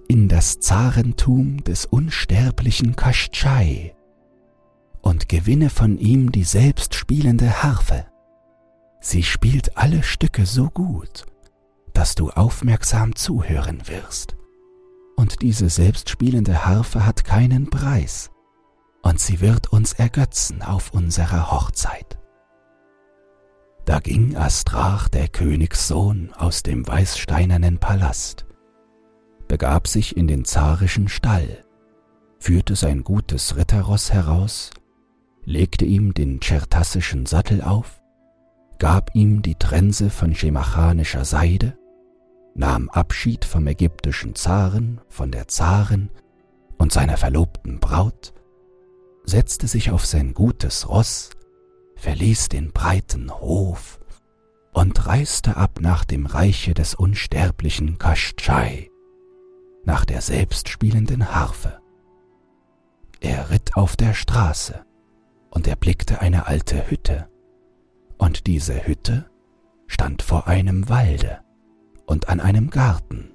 in 0.08 0.27
das 0.27 0.60
Zarentum 0.60 1.63
des 1.63 1.86
unsterblichen 1.86 2.96
Kaschai, 2.96 3.96
und 5.01 5.30
gewinne 5.30 5.70
von 5.70 5.98
ihm 5.98 6.32
die 6.32 6.44
selbstspielende 6.44 7.63
Harfe. 7.63 8.06
Sie 9.00 9.24
spielt 9.24 9.77
alle 9.77 10.03
Stücke 10.03 10.46
so 10.46 10.70
gut, 10.70 11.25
dass 11.94 12.15
du 12.15 12.30
aufmerksam 12.30 13.15
zuhören 13.15 13.88
wirst 13.88 14.36
und 15.22 15.41
diese 15.41 15.70
selbstspielende 15.70 16.65
Harfe 16.65 17.06
hat 17.06 17.24
keinen 17.24 17.70
Preis, 17.70 18.32
und 19.03 19.20
sie 19.20 19.39
wird 19.39 19.72
uns 19.72 19.94
ergötzen 19.94 20.62
auf 20.62 20.94
unserer 20.94 21.51
Hochzeit. 21.51 22.18
Da 23.86 24.00
ging 24.00 24.36
Astrach, 24.36 25.10
der 25.10 25.28
Königssohn, 25.28 26.32
aus 26.34 26.64
dem 26.64 26.88
weißsteinernen 26.88 27.80
Palast, 27.80 28.46
begab 29.48 29.88
sich 29.88 30.16
in 30.16 30.28
den 30.28 30.46
zarischen 30.46 31.08
Stall, 31.08 31.66
führte 32.40 32.76
sein 32.76 33.04
gutes 33.04 33.58
Ritterross 33.58 34.14
heraus, 34.14 34.70
legte 35.44 35.86
ihm 35.86 36.14
den 36.14 36.40
tschertassischen 36.40 37.26
Sattel 37.26 37.62
auf, 37.62 38.02
gab 38.80 39.14
ihm 39.16 39.42
die 39.42 39.56
Trense 39.56 40.10
von 40.10 40.34
schemachanischer 40.36 41.26
Seide 41.26 41.76
nahm 42.54 42.90
Abschied 42.90 43.46
vom 43.46 43.68
ägyptischen 43.68 44.36
Zaren, 44.36 45.02
von 45.08 45.32
der 45.32 45.48
Zarin 45.48 46.10
und 46.78 46.92
seiner 46.92 47.18
verlobten 47.18 47.80
Braut, 47.80 48.34
setzte 49.24 49.68
sich 49.68 49.92
auf 49.92 50.06
sein 50.06 50.34
gutes 50.34 50.90
Ross, 50.90 51.30
verließ 52.01 52.50
den 52.50 52.72
breiten 52.72 53.31
Hof 53.31 54.00
und 54.74 55.05
reiste 55.05 55.55
ab 55.55 55.79
nach 55.81 56.03
dem 56.03 56.25
Reiche 56.25 56.74
des 56.74 56.96
unsterblichen 56.96 58.00
Kaschai, 58.00 58.89
nach 59.84 60.03
der 60.05 60.22
selbstspielenden 60.22 61.36
Harfe. 61.36 61.79
Er 63.20 63.51
ritt 63.51 63.75
auf 63.75 63.96
der 63.96 64.15
Straße 64.15 64.84
und 65.51 65.67
erblickte 65.67 66.22
eine 66.22 66.48
alte 66.48 66.89
Hütte, 66.89 67.29
und 68.17 68.48
diese 68.48 68.88
Hütte 68.88 69.29
stand 69.86 70.24
vor 70.24 70.48
einem 70.48 70.89
Walde 70.89 71.41
und 72.08 72.29
an 72.29 72.39
einem 72.39 72.72
Garten. 72.72 73.34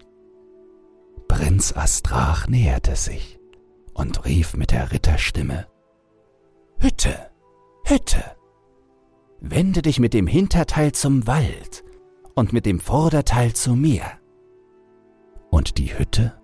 Prinz 1.29 1.73
Astrach 1.77 2.49
näherte 2.49 2.97
sich 2.97 3.39
und 3.95 4.25
rief 4.25 4.55
mit 4.55 4.73
der 4.73 4.91
Ritterstimme 4.91 5.69
Hütte, 6.79 7.31
Hütte, 7.85 8.37
wende 9.41 9.83
dich 9.83 10.01
mit 10.01 10.15
dem 10.15 10.27
Hinterteil 10.27 10.93
zum 10.93 11.27
Wald 11.27 11.85
und 12.35 12.53
mit 12.53 12.67
dem 12.67 12.81
Vorderteil 12.81 13.55
zu 13.55 13.75
mir. 13.75 14.05
Und 15.51 15.79
die 15.79 15.99
Hütte 15.99 16.41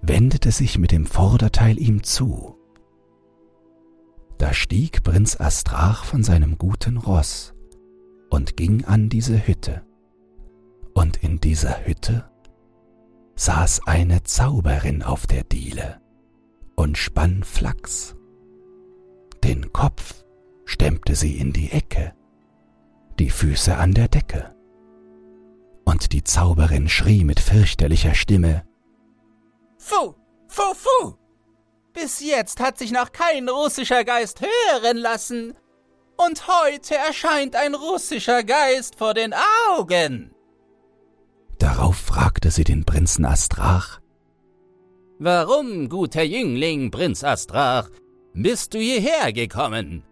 wendete 0.00 0.52
sich 0.52 0.78
mit 0.78 0.92
dem 0.92 1.06
Vorderteil 1.06 1.78
ihm 1.78 2.02
zu. 2.02 2.56
Da 4.38 4.54
stieg 4.54 5.02
Prinz 5.02 5.40
Astrach 5.40 6.04
von 6.04 6.22
seinem 6.22 6.58
guten 6.58 6.96
Ross 6.96 7.54
und 8.30 8.56
ging 8.56 8.84
an 8.84 9.08
diese 9.08 9.46
Hütte. 9.46 9.82
Und 10.94 11.22
in 11.22 11.40
dieser 11.40 11.86
Hütte 11.86 12.30
saß 13.34 13.86
eine 13.86 14.22
Zauberin 14.22 15.02
auf 15.02 15.26
der 15.26 15.44
Diele 15.44 16.00
und 16.76 16.98
spann 16.98 17.42
Flachs. 17.42 18.16
Den 19.44 19.72
Kopf 19.72 20.24
stemmte 20.64 21.14
sie 21.14 21.38
in 21.38 21.52
die 21.52 21.70
Ecke, 21.70 22.12
die 23.18 23.30
Füße 23.30 23.76
an 23.76 23.94
der 23.94 24.08
Decke. 24.08 24.54
Und 25.84 26.12
die 26.12 26.24
Zauberin 26.24 26.88
schrie 26.88 27.24
mit 27.24 27.40
fürchterlicher 27.40 28.14
Stimme 28.14 28.64
Fu, 29.78 30.14
fu, 30.48 30.74
fu! 30.74 31.14
Bis 31.92 32.20
jetzt 32.20 32.60
hat 32.60 32.78
sich 32.78 32.92
noch 32.92 33.12
kein 33.12 33.48
russischer 33.48 34.04
Geist 34.04 34.40
hören 34.40 34.98
lassen, 34.98 35.54
und 36.16 36.48
heute 36.48 36.96
erscheint 36.96 37.54
ein 37.56 37.74
russischer 37.74 38.42
Geist 38.42 38.96
vor 38.96 39.14
den 39.14 39.34
Augen. 39.70 40.34
Darauf 41.58 41.96
fragte 41.96 42.50
sie 42.50 42.64
den 42.64 42.84
Prinzen 42.84 43.24
Astrach. 43.24 44.00
Warum, 45.18 45.88
guter 45.88 46.22
Jüngling, 46.22 46.90
Prinz 46.90 47.24
Astrach, 47.24 47.88
bist 48.34 48.74
du 48.74 48.78
hierher 48.78 49.32
gekommen? 49.32 50.04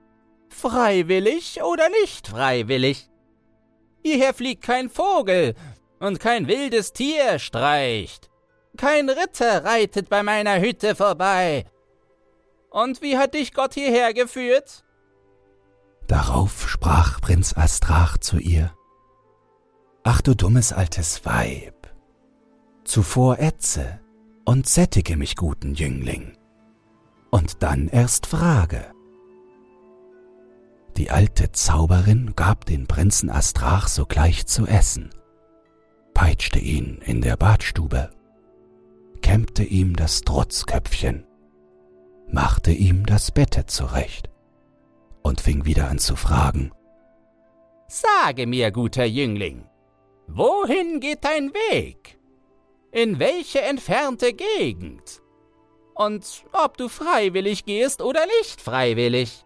Freiwillig 0.56 1.62
oder 1.62 1.88
nicht 1.88 2.28
freiwillig? 2.28 3.10
Hierher 4.02 4.34
fliegt 4.34 4.62
kein 4.62 4.88
Vogel 4.88 5.54
und 5.98 6.18
kein 6.20 6.48
wildes 6.48 6.92
Tier 6.92 7.38
streicht. 7.38 8.30
Kein 8.76 9.10
Ritter 9.10 9.64
reitet 9.64 10.08
bei 10.08 10.22
meiner 10.22 10.60
Hütte 10.60 10.94
vorbei. 10.94 11.66
Und 12.70 13.02
wie 13.02 13.18
hat 13.18 13.34
dich 13.34 13.52
Gott 13.52 13.74
hierher 13.74 14.14
geführt? 14.14 14.84
Darauf 16.06 16.68
sprach 16.68 17.20
Prinz 17.20 17.56
Astrach 17.56 18.18
zu 18.18 18.38
ihr. 18.38 18.72
Ach 20.04 20.20
du 20.20 20.34
dummes 20.34 20.72
altes 20.72 21.24
Weib, 21.24 21.88
zuvor 22.84 23.40
ätze 23.40 24.00
und 24.44 24.68
sättige 24.68 25.16
mich, 25.16 25.34
guten 25.34 25.74
Jüngling, 25.74 26.38
und 27.30 27.62
dann 27.62 27.88
erst 27.88 28.26
frage. 28.26 28.95
Die 30.96 31.10
alte 31.10 31.52
Zauberin 31.52 32.32
gab 32.36 32.64
den 32.64 32.86
Prinzen 32.86 33.28
Astrach 33.28 33.86
sogleich 33.88 34.46
zu 34.46 34.66
essen, 34.66 35.10
peitschte 36.14 36.58
ihn 36.58 37.02
in 37.04 37.20
der 37.20 37.36
Badstube, 37.36 38.10
kämmte 39.20 39.62
ihm 39.62 39.94
das 39.94 40.22
Trutzköpfchen, 40.22 41.26
machte 42.28 42.72
ihm 42.72 43.04
das 43.04 43.30
Bette 43.30 43.66
zurecht 43.66 44.30
und 45.22 45.40
fing 45.40 45.66
wieder 45.66 45.88
an 45.88 45.98
zu 45.98 46.16
fragen. 46.16 46.72
Sage 47.88 48.46
mir, 48.46 48.70
guter 48.70 49.04
Jüngling, 49.04 49.68
wohin 50.26 51.00
geht 51.00 51.24
dein 51.24 51.52
Weg? 51.52 52.18
In 52.90 53.18
welche 53.18 53.60
entfernte 53.60 54.32
Gegend? 54.32 55.20
Und 55.94 56.44
ob 56.52 56.78
du 56.78 56.88
freiwillig 56.88 57.66
gehst 57.66 58.00
oder 58.00 58.24
nicht 58.38 58.60
freiwillig? 58.60 59.45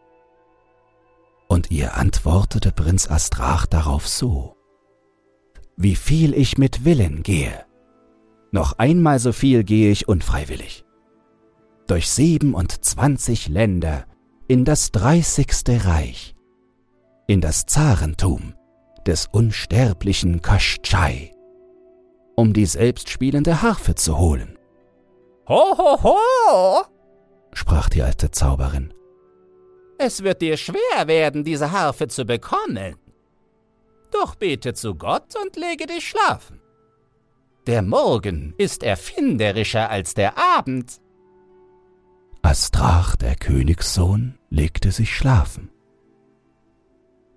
Ihr 1.71 1.97
antwortete 1.97 2.73
Prinz 2.73 3.09
Astrach 3.09 3.65
darauf 3.65 4.09
so. 4.09 4.57
Wie 5.77 5.95
viel 5.95 6.35
ich 6.35 6.59
mit 6.59 6.85
Willen 6.85 7.23
gehe, 7.23 7.65
noch 8.51 8.79
einmal 8.79 9.21
so 9.21 9.33
viel 9.33 9.63
gehe 9.63 9.93
ich 9.93 10.09
unfreiwillig. 10.09 10.85
Durch 11.87 12.11
siebenundzwanzig 12.11 13.49
Länder 13.49 14.05
in 14.49 14.65
das 14.65 14.91
dreißigste 14.91 15.85
Reich, 15.85 16.35
in 17.29 17.41
das 17.41 17.67
Zarentum 17.67 18.55
des 19.07 19.29
unsterblichen 19.31 20.43
Kaschai, 20.43 21.33
um 22.35 22.53
die 22.53 22.67
selbstspielende 22.67 23.63
Harfe 23.63 23.95
zu 23.95 24.19
holen. 24.19 24.59
Ho, 25.49 25.79
ho, 25.79 26.03
ho! 26.03 26.83
sprach 27.53 27.89
die 27.89 28.03
alte 28.03 28.33
Zauberin. 28.33 28.93
Es 30.03 30.23
wird 30.23 30.41
dir 30.41 30.57
schwer 30.57 31.09
werden, 31.09 31.45
diese 31.45 31.73
Harfe 31.73 32.09
zu 32.09 32.25
bekommen. 32.25 32.97
Doch 34.11 34.35
bete 34.35 34.73
zu 34.73 34.95
Gott 34.95 35.35
und 35.37 35.57
lege 35.57 35.85
dich 35.85 36.09
schlafen. 36.09 36.59
Der 37.67 37.83
Morgen 37.83 38.55
ist 38.57 38.83
erfinderischer 38.83 39.91
als 39.91 40.15
der 40.15 40.39
Abend. 40.39 41.03
Astrach, 42.41 43.15
der 43.17 43.37
Königssohn, 43.37 44.39
legte 44.49 44.91
sich 44.91 45.15
schlafen. 45.15 45.71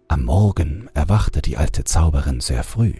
Am 0.08 0.24
Morgen 0.24 0.90
erwachte 0.94 1.42
die 1.42 1.58
alte 1.58 1.84
Zauberin 1.84 2.40
sehr 2.40 2.64
früh, 2.64 2.94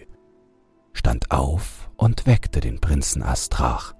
stand 0.92 1.30
auf 1.30 1.90
und 1.96 2.26
weckte 2.26 2.60
den 2.60 2.82
Prinzen 2.82 3.22
Astrach. 3.22 3.94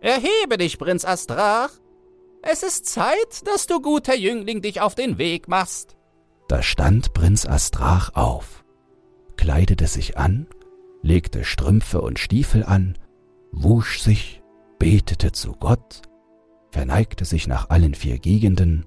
Erhebe 0.00 0.56
dich, 0.56 0.78
Prinz 0.78 1.04
Astrach! 1.04 1.70
Es 2.50 2.62
ist 2.62 2.86
Zeit, 2.86 3.46
dass 3.46 3.66
du, 3.66 3.80
guter 3.80 4.16
Jüngling, 4.16 4.62
dich 4.62 4.80
auf 4.80 4.94
den 4.94 5.18
Weg 5.18 5.48
machst. 5.48 5.96
Da 6.48 6.62
stand 6.62 7.12
Prinz 7.12 7.44
Astrach 7.44 8.14
auf, 8.14 8.64
kleidete 9.36 9.86
sich 9.88 10.16
an, 10.16 10.46
legte 11.02 11.44
Strümpfe 11.44 12.00
und 12.00 12.18
Stiefel 12.18 12.64
an, 12.64 12.96
wusch 13.50 14.00
sich, 14.00 14.42
betete 14.78 15.32
zu 15.32 15.52
Gott 15.52 16.02
verneigte 16.76 17.24
sich 17.24 17.46
nach 17.46 17.70
allen 17.70 17.94
vier 17.94 18.18
Gegenden 18.18 18.84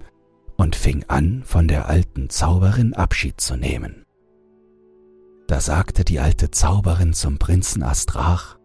und 0.56 0.76
fing 0.76 1.04
an, 1.08 1.42
von 1.44 1.66
der 1.66 1.88
alten 1.88 2.30
Zauberin 2.30 2.94
Abschied 2.94 3.40
zu 3.40 3.56
nehmen. 3.56 4.04
Da 5.48 5.60
sagte 5.60 6.04
die 6.04 6.20
alte 6.20 6.52
Zauberin 6.52 7.14
zum 7.14 7.40
Prinzen 7.40 7.82
Astrach, 7.82 8.59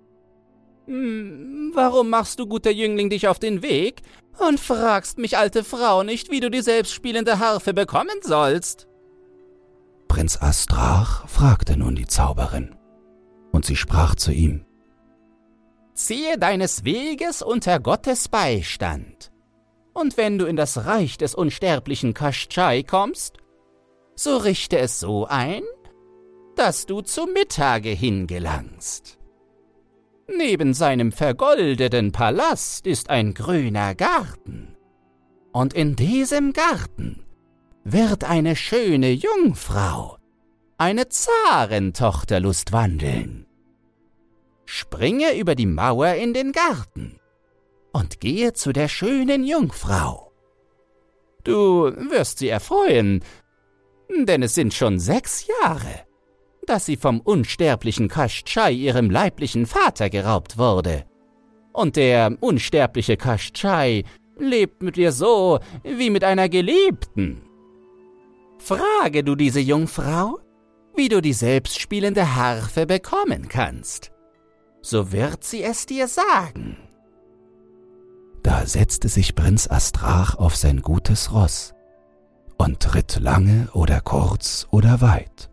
hm, 0.85 1.71
Warum 1.73 2.09
machst 2.09 2.39
du, 2.39 2.47
guter 2.47 2.71
Jüngling, 2.71 3.09
dich 3.09 3.27
auf 3.27 3.39
den 3.39 3.61
Weg 3.61 4.01
und 4.37 4.59
fragst 4.59 5.17
mich, 5.17 5.37
alte 5.37 5.63
Frau, 5.63 6.03
nicht, 6.03 6.31
wie 6.31 6.39
du 6.39 6.49
die 6.49 6.61
selbstspielende 6.61 7.39
Harfe 7.39 7.73
bekommen 7.73 8.19
sollst? 8.21 8.87
Prinz 10.07 10.41
Astrach 10.41 11.27
fragte 11.27 11.77
nun 11.77 11.95
die 11.95 12.07
Zauberin, 12.07 12.75
und 13.51 13.65
sie 13.65 13.75
sprach 13.75 14.15
zu 14.15 14.31
ihm, 14.31 14.65
Ziehe 15.93 16.37
deines 16.37 16.83
Weges 16.83 17.41
unter 17.41 17.79
Gottes 17.79 18.27
Beistand. 18.27 19.31
Und 19.93 20.17
wenn 20.17 20.37
du 20.37 20.45
in 20.45 20.57
das 20.57 20.85
Reich 20.85 21.17
des 21.17 21.35
unsterblichen 21.35 22.13
Kaschai 22.13 22.83
kommst, 22.83 23.37
so 24.15 24.37
richte 24.37 24.77
es 24.77 24.99
so 24.99 25.25
ein, 25.25 25.63
dass 26.55 26.85
du 26.85 27.01
zu 27.01 27.25
Mittage 27.27 27.89
hingelangst. 27.89 29.17
Neben 30.27 30.73
seinem 30.73 31.11
vergoldeten 31.11 32.11
Palast 32.11 32.87
ist 32.87 33.09
ein 33.09 33.33
grüner 33.33 33.93
Garten, 33.93 34.75
und 35.51 35.73
in 35.73 35.95
diesem 35.95 36.51
Garten 36.51 37.25
wird 37.83 38.23
eine 38.23 38.55
schöne 38.55 39.11
Jungfrau, 39.11 40.17
eine 40.77 41.09
Zarentochter 41.09 42.39
lustwandeln. 42.39 43.45
Springe 44.65 45.37
über 45.37 45.53
die 45.53 45.67
Mauer 45.67 46.15
in 46.15 46.33
den 46.33 46.51
Garten 46.51 47.19
und 47.93 48.19
gehe 48.19 48.53
zu 48.53 48.73
der 48.73 48.87
schönen 48.87 49.43
Jungfrau. 49.43 50.31
Du 51.43 51.85
wirst 52.09 52.39
sie 52.39 52.49
erfreuen, 52.49 53.23
denn 54.09 54.41
es 54.41 54.55
sind 54.55 54.73
schon 54.73 54.97
sechs 54.97 55.47
Jahre, 55.47 56.05
dass 56.65 56.85
sie 56.85 56.97
vom 56.97 57.19
unsterblichen 57.19 58.07
Kaschai, 58.07 58.71
ihrem 58.71 59.09
leiblichen 59.09 59.65
Vater, 59.65 60.09
geraubt 60.09 60.57
wurde. 60.57 61.05
Und 61.73 61.95
der 61.95 62.37
unsterbliche 62.39 63.17
Kaschai 63.17 64.03
lebt 64.37 64.81
mit 64.81 64.97
ihr 64.97 65.11
so 65.11 65.59
wie 65.83 66.09
mit 66.09 66.23
einer 66.23 66.49
Geliebten. 66.49 67.41
Frage 68.57 69.23
du 69.23 69.35
diese 69.35 69.59
Jungfrau, 69.59 70.39
wie 70.95 71.09
du 71.09 71.21
die 71.21 71.33
selbstspielende 71.33 72.35
Harfe 72.35 72.85
bekommen 72.85 73.47
kannst. 73.47 74.11
So 74.81 75.11
wird 75.11 75.43
sie 75.43 75.63
es 75.63 75.85
dir 75.85 76.07
sagen. 76.07 76.77
Da 78.43 78.65
setzte 78.65 79.09
sich 79.09 79.35
Prinz 79.35 79.69
Astrach 79.69 80.35
auf 80.35 80.55
sein 80.55 80.81
gutes 80.81 81.33
Ross 81.33 81.73
und 82.57 82.93
ritt 82.95 83.19
lange 83.19 83.69
oder 83.73 83.99
kurz 84.01 84.67
oder 84.71 85.01
weit 85.01 85.49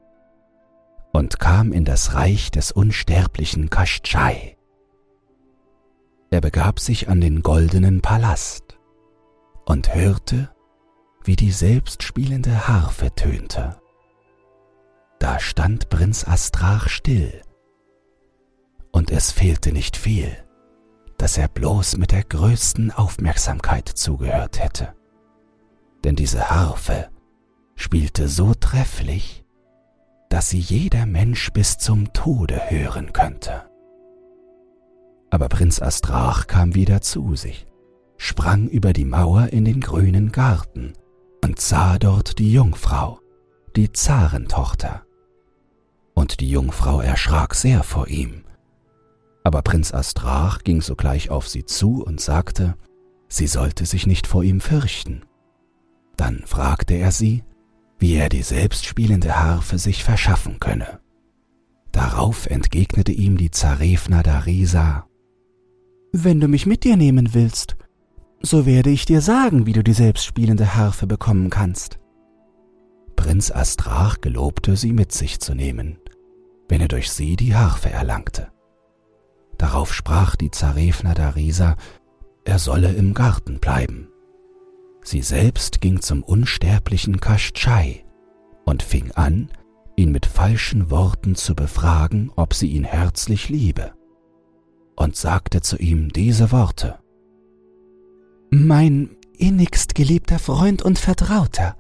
und 1.13 1.39
kam 1.39 1.73
in 1.73 1.85
das 1.85 2.15
Reich 2.15 2.51
des 2.51 2.73
unsterblichen 2.73 3.71
Kaschai. 3.71 4.57
Er 6.31 6.41
begab 6.41 6.81
sich 6.81 7.09
an 7.09 7.21
den 7.21 7.43
goldenen 7.43 8.01
Palast 8.01 8.79
und 9.67 9.95
hörte, 9.95 10.51
wie 11.25 11.37
die 11.37 11.53
selbstspielende 11.53 12.67
Harfe 12.69 13.15
tönte. 13.15 13.81
Da 15.19 15.39
stand 15.39 15.89
Prinz 15.89 16.27
Astrach 16.27 16.89
still, 16.89 17.43
und 18.93 19.11
es 19.11 19.31
fehlte 19.31 19.73
nicht 19.73 19.97
viel, 19.97 20.37
dass 21.19 21.39
er 21.39 21.49
bloß 21.49 21.97
mit 21.99 22.13
der 22.13 22.25
größten 22.25 22.91
Aufmerksamkeit 22.91 23.89
zugehört 23.89 24.63
hätte. 24.63 24.95
Denn 26.05 26.17
diese 26.17 26.51
Harfe 26.51 27.09
spielte 27.77 28.29
so 28.29 28.55
trefflich, 28.55 29.42
dass 30.33 30.49
sie 30.49 30.61
jeder 30.61 31.05
Mensch 31.05 31.53
bis 31.53 31.77
zum 31.77 32.15
Tode 32.15 32.71
hören 32.71 33.13
könnte. 33.13 33.69
Aber 35.29 35.51
Prinz 35.51 35.83
Astrach 35.83 36.47
kam 36.47 36.75
wieder 36.75 37.03
zu 37.03 37.37
sich, 37.37 37.67
sprang 38.17 38.67
über 38.67 38.95
die 38.95 39.05
Mauer 39.05 39.49
in 39.49 39.67
den 39.67 39.83
grünen 39.83 40.33
Garten 40.33 40.95
und 41.45 41.61
sah 41.61 41.99
dort 41.99 42.39
die 42.39 42.51
Jungfrau, 42.51 43.21
die 43.77 43.93
Zarentochter. 43.93 45.03
Und 46.15 46.41
die 46.41 46.49
Jungfrau 46.49 47.03
erschrak 47.03 47.55
sehr 47.55 47.83
vor 47.83 48.09
ihm. 48.09 48.45
Aber 49.45 49.61
Prinz 49.61 49.93
Astrach 49.93 50.63
ging 50.65 50.81
sogleich 50.81 51.29
auf 51.29 51.47
sie 51.47 51.67
zu 51.67 52.03
und 52.03 52.23
sagte, 52.23 52.75
sie 53.29 53.47
sollte 53.47 53.85
sich 53.85 54.07
nicht 54.07 54.27
vor 54.27 54.43
ihm 54.43 54.63
fürchten. 54.63 55.27
Dann 56.17 56.43
fragte 56.47 56.95
er 56.95 57.13
sie, 57.13 57.45
wie 58.03 58.17
er 58.17 58.29
die 58.29 58.43
selbstspielende 58.43 59.39
Harfe 59.39 59.79
sich 59.79 60.03
verschaffen 60.03 60.59
könne. 60.59 60.99
Darauf 61.93 62.47
entgegnete 62.47 63.13
ihm 63.13 63.37
die 63.37 63.53
Zarefna 63.53 64.25
Darisa, 64.25 65.07
Wenn 66.13 66.41
du 66.41 66.49
mich 66.49 66.67
mit 66.67 66.83
dir 66.83 66.97
nehmen 66.97 67.33
willst, 67.33 67.77
so 68.41 68.67
werde 68.67 68.91
ich 68.91 69.05
dir 69.05 69.21
sagen, 69.21 69.67
wie 69.67 69.73
du 69.73 69.85
die 69.85 69.93
selbstspielende 69.93 70.75
Harfe 70.75 71.07
bekommen 71.07 71.49
kannst. 71.49 72.01
Prinz 73.15 73.53
Astrach 73.53 74.21
gelobte, 74.21 74.77
sie 74.77 74.93
mit 74.93 75.13
sich 75.13 75.39
zu 75.39 75.55
nehmen, 75.55 75.97
wenn 76.69 76.81
er 76.81 76.89
durch 76.89 77.09
sie 77.13 77.37
die 77.37 77.55
Harfe 77.55 77.91
erlangte. 77.91 78.51
Darauf 79.59 79.95
sprach 79.95 80.35
die 80.35 80.51
Zarefna 80.51 81.15
Darisa, 81.15 81.77
er 82.45 82.59
solle 82.59 82.93
im 82.95 83.15
Garten 83.15 83.61
bleiben. 83.61 84.09
Sie 85.03 85.21
selbst 85.21 85.81
ging 85.81 86.01
zum 86.01 86.23
unsterblichen 86.23 87.21
Kaschai 87.21 88.05
und 88.65 88.83
fing 88.83 89.11
an, 89.13 89.51
ihn 89.97 90.13
mit 90.13 90.27
falschen 90.27 90.91
Worten 90.91 91.35
zu 91.35 91.55
befragen, 91.55 92.31
ob 92.37 92.55
sie 92.55 92.69
ihn 92.69 92.85
herzlich 92.85 93.49
liebe, 93.49 93.93
und 94.97 95.17
sagte 95.17 95.61
zu 95.61 95.77
ihm 95.77 96.11
diese 96.11 96.53
Worte. 96.53 96.99
Mein 98.51 99.17
innigst 99.37 99.95
geliebter 99.95 100.39
Freund 100.39 100.83
und 100.83 100.99
Vertrauter, 100.99 101.77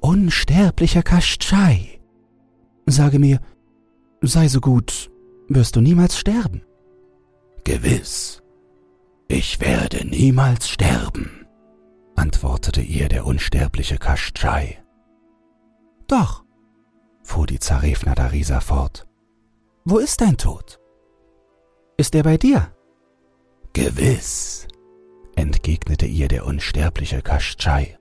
unsterblicher 0.00 1.02
Kaschai, 1.02 2.00
sage 2.86 3.18
mir, 3.18 3.40
sei 4.22 4.48
so 4.48 4.60
gut, 4.60 5.10
wirst 5.48 5.76
du 5.76 5.80
niemals 5.80 6.18
sterben? 6.18 6.62
Gewiss, 7.64 8.42
ich 9.28 9.60
werde 9.60 10.06
niemals 10.06 10.68
sterben 10.68 11.41
antwortete 12.16 12.80
ihr 12.80 13.08
der 13.08 13.26
unsterbliche 13.26 13.98
Kaschai. 13.98 14.82
Doch, 16.06 16.44
fuhr 17.22 17.46
die 17.46 17.58
Zarefna 17.58 18.14
Darisa 18.14 18.60
fort, 18.60 19.06
wo 19.84 19.98
ist 19.98 20.20
dein 20.20 20.36
Tod? 20.36 20.78
Ist 21.96 22.14
er 22.14 22.22
bei 22.22 22.36
dir? 22.36 22.74
Gewiss, 23.72 24.68
entgegnete 25.34 26.06
ihr 26.06 26.28
der 26.28 26.46
unsterbliche 26.46 27.22
Kaschai. 27.22 27.98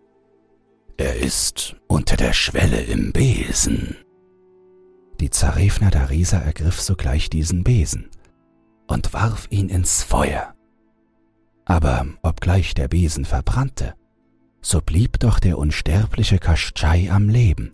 Er 0.97 1.15
ist 1.15 1.75
unter 1.87 2.17
der 2.17 2.33
Schwelle 2.33 2.81
im 2.81 3.11
Besen. 3.11 3.95
Die 5.19 5.29
Zarefna 5.29 5.89
Darisa 5.89 6.39
ergriff 6.39 6.79
sogleich 6.79 7.29
diesen 7.29 7.63
Besen 7.63 8.09
und 8.87 9.13
warf 9.13 9.47
ihn 9.49 9.69
ins 9.69 10.03
Feuer. 10.03 10.53
Aber 11.65 12.05
obgleich 12.21 12.73
der 12.73 12.87
Besen 12.87 13.25
verbrannte, 13.25 13.95
so 14.61 14.81
blieb 14.81 15.19
doch 15.19 15.39
der 15.39 15.57
unsterbliche 15.57 16.39
Kaschai 16.39 17.09
am 17.11 17.29
Leben. 17.29 17.73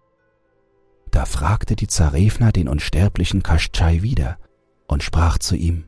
Da 1.11 1.25
fragte 1.25 1.75
die 1.75 1.87
Zarefna 1.87 2.51
den 2.51 2.67
unsterblichen 2.67 3.43
Kaschai 3.43 4.01
wieder 4.01 4.37
und 4.87 5.03
sprach 5.03 5.37
zu 5.37 5.55
ihm, 5.55 5.85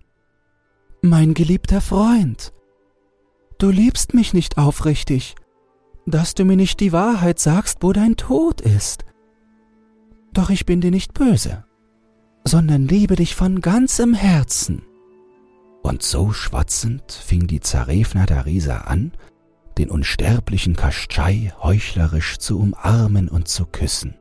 Mein 1.02 1.34
geliebter 1.34 1.82
Freund, 1.82 2.54
du 3.58 3.70
liebst 3.70 4.14
mich 4.14 4.34
nicht 4.34 4.58
aufrichtig, 4.58 5.36
dass 6.06 6.34
du 6.34 6.46
mir 6.46 6.56
nicht 6.56 6.80
die 6.80 6.92
Wahrheit 6.92 7.40
sagst, 7.40 7.80
wo 7.82 7.94
dein 7.94 8.16
Tod 8.18 8.62
ist. 8.62 9.06
Doch 10.34 10.50
ich 10.50 10.66
bin 10.66 10.82
dir 10.82 10.92
nicht 10.92 11.14
böse, 11.14 11.66
sondern 12.44 12.88
liebe 12.88 13.16
dich 13.16 13.36
von 13.36 13.62
ganzem 13.62 14.14
Herzen. 14.14 14.84
Und 15.82 16.04
so 16.04 16.34
schwatzend 16.34 17.12
fing 17.12 17.48
die 17.48 17.62
Zarefna 17.62 18.26
Darisa 18.26 18.80
an, 18.80 19.14
den 19.80 19.90
unsterblichen 19.90 20.76
Kaschai 20.76 21.54
heuchlerisch 21.64 22.38
zu 22.38 22.60
umarmen 22.60 23.30
und 23.30 23.48
zu 23.48 23.66
küssen, 23.66 24.16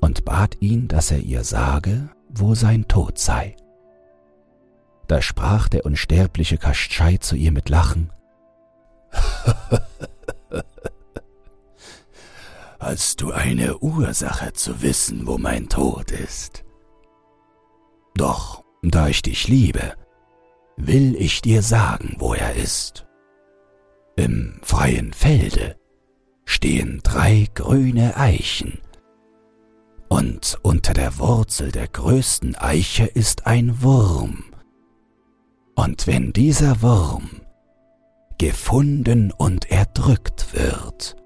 und 0.00 0.24
bat 0.24 0.56
ihn, 0.60 0.88
dass 0.88 1.12
er 1.12 1.20
ihr 1.20 1.44
sage, 1.44 2.10
wo 2.28 2.54
sein 2.54 2.88
Tod 2.88 3.18
sei. 3.18 3.56
Da 5.06 5.22
sprach 5.22 5.68
der 5.68 5.86
unsterbliche 5.86 6.58
Kaschai 6.58 7.16
zu 7.18 7.36
ihr 7.36 7.52
mit 7.52 7.68
Lachen, 7.68 8.12
Hast 12.80 13.20
du 13.20 13.30
eine 13.30 13.78
Ursache 13.78 14.52
zu 14.54 14.82
wissen, 14.82 15.26
wo 15.26 15.38
mein 15.38 15.68
Tod 15.68 16.10
ist? 16.10 16.64
Doch, 18.16 18.64
da 18.82 19.06
ich 19.06 19.22
dich 19.22 19.46
liebe, 19.46 19.94
will 20.76 21.14
ich 21.14 21.42
dir 21.42 21.62
sagen, 21.62 22.16
wo 22.18 22.34
er 22.34 22.54
ist. 22.56 23.06
Im 24.22 24.52
freien 24.62 25.12
Felde 25.12 25.74
stehen 26.44 27.00
drei 27.02 27.48
grüne 27.54 28.16
Eichen, 28.16 28.78
und 30.08 30.60
unter 30.62 30.94
der 30.94 31.18
Wurzel 31.18 31.72
der 31.72 31.88
größten 31.88 32.54
Eiche 32.54 33.04
ist 33.04 33.48
ein 33.48 33.82
Wurm. 33.82 34.44
Und 35.74 36.06
wenn 36.06 36.32
dieser 36.32 36.82
Wurm 36.82 37.30
gefunden 38.38 39.32
und 39.32 39.68
erdrückt 39.72 40.54
wird, 40.54 41.16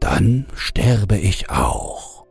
dann 0.00 0.46
sterbe 0.56 1.16
ich 1.16 1.50
auch. 1.50 2.26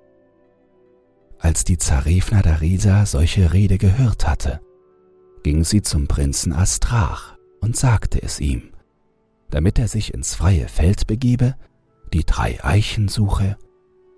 Als 1.40 1.64
die 1.64 1.78
Zarefna 1.78 2.42
Darisa 2.42 3.06
solche 3.06 3.54
Rede 3.54 3.78
gehört 3.78 4.28
hatte, 4.28 4.60
ging 5.44 5.64
sie 5.64 5.82
zum 5.82 6.10
Prinzen 6.10 6.52
Astrach 6.52 7.38
und 7.62 7.78
sagte 7.78 8.22
es 8.22 8.42
ihm 8.42 8.75
damit 9.50 9.80
er 9.80 9.88
sich 9.88 10.14
ins 10.14 10.36
freie 10.36 10.68
Feld 10.68 11.08
begebe, 11.08 11.56
die 12.14 12.26
drei 12.26 12.64
Eichen 12.64 13.08
suche, 13.08 13.58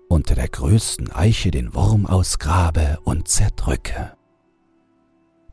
unter 0.08 0.34
der 0.34 0.48
größten 0.48 1.12
Eiche 1.12 1.50
den 1.50 1.74
Wurm 1.74 2.06
ausgrabe 2.06 2.98
und 3.04 3.28
zerdrücke. 3.28 4.12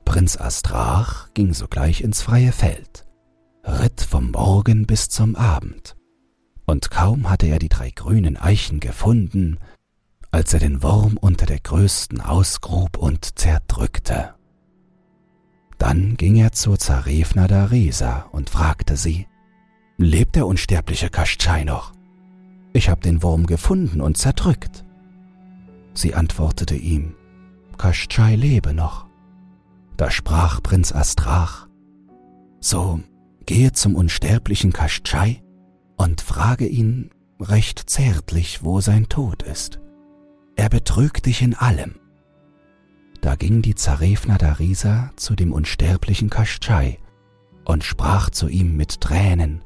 Prinz 0.06 0.40
Astrach 0.40 1.34
ging 1.34 1.54
sogleich 1.54 2.02
ins 2.02 2.22
freie 2.22 2.52
Feld, 2.52 3.06
ritt 3.64 4.02
vom 4.02 4.32
Morgen 4.32 4.86
bis 4.86 5.10
zum 5.10 5.36
Abend, 5.36 5.96
und 6.66 6.90
kaum 6.90 7.30
hatte 7.30 7.48
er 7.48 7.60
die 7.60 7.70
drei 7.70 7.90
grünen 7.90 8.38
Eichen 8.38 8.80
gefunden, 8.80 9.60
als 10.32 10.54
er 10.54 10.60
den 10.60 10.84
Wurm 10.84 11.18
unter 11.18 11.46
der 11.46 11.60
größten 11.60 12.22
ausgrub 12.22 12.98
und 12.98 13.38
zerdrückte. 13.40 14.36
Dann 15.78 16.18
ging 16.18 16.36
er 16.36 16.52
zur 16.52 16.78
Zarefna 16.78 17.48
Daresa 17.48 18.28
und 18.32 18.50
fragte 18.50 18.96
sie, 18.98 19.28
Lebt 19.98 20.36
der 20.36 20.46
unsterbliche 20.46 21.10
Kaschai 21.10 21.64
noch? 21.64 21.94
Ich 22.74 22.90
habe 22.90 23.00
den 23.00 23.24
Wurm 23.24 23.46
gefunden 23.46 24.02
und 24.02 24.18
zerdrückt. 24.18 24.84
Sie 25.94 26.14
antwortete 26.14 26.76
ihm, 26.76 27.16
Kaschai 27.78 28.36
lebe 28.36 28.74
noch. 28.74 29.06
Da 29.96 30.12
sprach 30.12 30.62
Prinz 30.62 30.92
Astrach, 30.92 31.68
so 32.60 33.00
gehe 33.46 33.72
zum 33.72 33.96
unsterblichen 33.96 34.74
Kaschai 34.74 35.42
und 35.96 36.20
frage 36.20 36.68
ihn 36.68 37.12
recht 37.40 37.90
zärtlich, 37.90 38.64
wo 38.66 38.82
sein 38.82 39.08
Tod 39.08 39.44
ist. 39.44 39.80
Er 40.58 40.68
betrügt 40.68 41.26
dich 41.26 41.42
in 41.42 41.54
allem. 41.54 41.96
Da 43.22 43.36
ging 43.36 43.62
die 43.62 43.76
Zarefna 43.76 44.38
Darisa 44.38 45.12
zu 45.16 45.36
dem 45.36 45.54
unsterblichen 45.54 46.30
Kaschai 46.30 47.00
und 47.64 47.86
sprach 47.86 48.30
zu 48.30 48.50
ihm 48.50 48.76
mit 48.76 49.00
Tränen, 49.00 49.64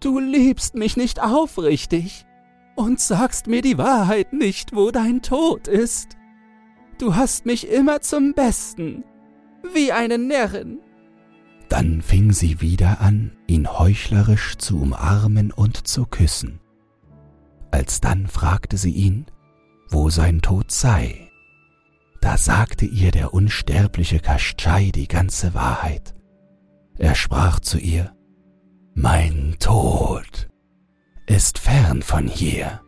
Du 0.00 0.18
liebst 0.18 0.74
mich 0.74 0.96
nicht 0.96 1.22
aufrichtig 1.22 2.24
und 2.74 3.00
sagst 3.00 3.46
mir 3.46 3.60
die 3.60 3.76
Wahrheit 3.76 4.32
nicht, 4.32 4.74
wo 4.74 4.90
dein 4.90 5.20
Tod 5.20 5.68
ist. 5.68 6.16
Du 6.98 7.14
hast 7.14 7.44
mich 7.44 7.68
immer 7.68 8.00
zum 8.00 8.32
Besten, 8.34 9.04
wie 9.74 9.92
eine 9.92 10.16
Närrin. 10.16 10.80
Dann 11.68 12.02
fing 12.02 12.32
sie 12.32 12.60
wieder 12.60 13.00
an, 13.00 13.36
ihn 13.46 13.78
heuchlerisch 13.78 14.56
zu 14.56 14.80
umarmen 14.80 15.52
und 15.52 15.86
zu 15.86 16.06
küssen. 16.06 16.60
Alsdann 17.70 18.26
fragte 18.26 18.76
sie 18.76 18.92
ihn, 18.92 19.26
wo 19.88 20.10
sein 20.10 20.40
Tod 20.40 20.72
sei. 20.72 21.30
Da 22.20 22.36
sagte 22.36 22.86
ihr 22.86 23.10
der 23.10 23.32
unsterbliche 23.34 24.18
Kaschai 24.20 24.90
die 24.94 25.08
ganze 25.08 25.54
Wahrheit. 25.54 26.14
Er 26.98 27.14
sprach 27.14 27.60
zu 27.60 27.78
ihr, 27.78 28.12
Mein 29.02 29.56
Tod 29.58 30.50
ist 31.24 31.58
fern 31.58 32.02
von 32.02 32.28
hier 32.28 32.82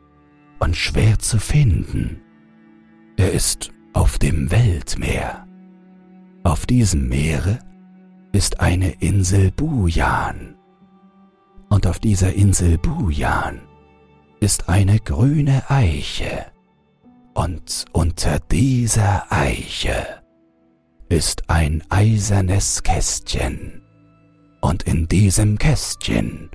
und 0.61 0.77
schwer 0.77 1.19
zu 1.19 1.39
finden. 1.39 2.21
Er 3.17 3.33
ist 3.33 3.73
auf 3.95 4.19
dem 4.19 4.51
Weltmeer. 4.51 5.47
Auf 6.45 6.67
diesem 6.67 7.09
Meere 7.09 7.61
ist 8.33 8.61
eine 8.61 8.91
Insel 9.01 9.53
Bujan. 9.53 10.55
Und 11.71 11.87
auf 11.87 11.99
dieser 11.99 12.35
Insel 12.35 12.77
Bujan 12.77 13.63
ist 14.41 14.69
eine 14.69 14.99
grüne 14.99 15.71
Eiche. 15.71 16.45
Und 17.33 17.87
unter 17.93 18.39
dieser 18.39 19.33
Eiche 19.33 20.23
ist 21.09 21.49
ein 21.49 21.83
eisernes 21.89 22.83
Kästchen 22.83 23.82
und 24.63 24.85
in 24.85 25.07
diesem 25.09 25.59
Kästchen 25.59 26.51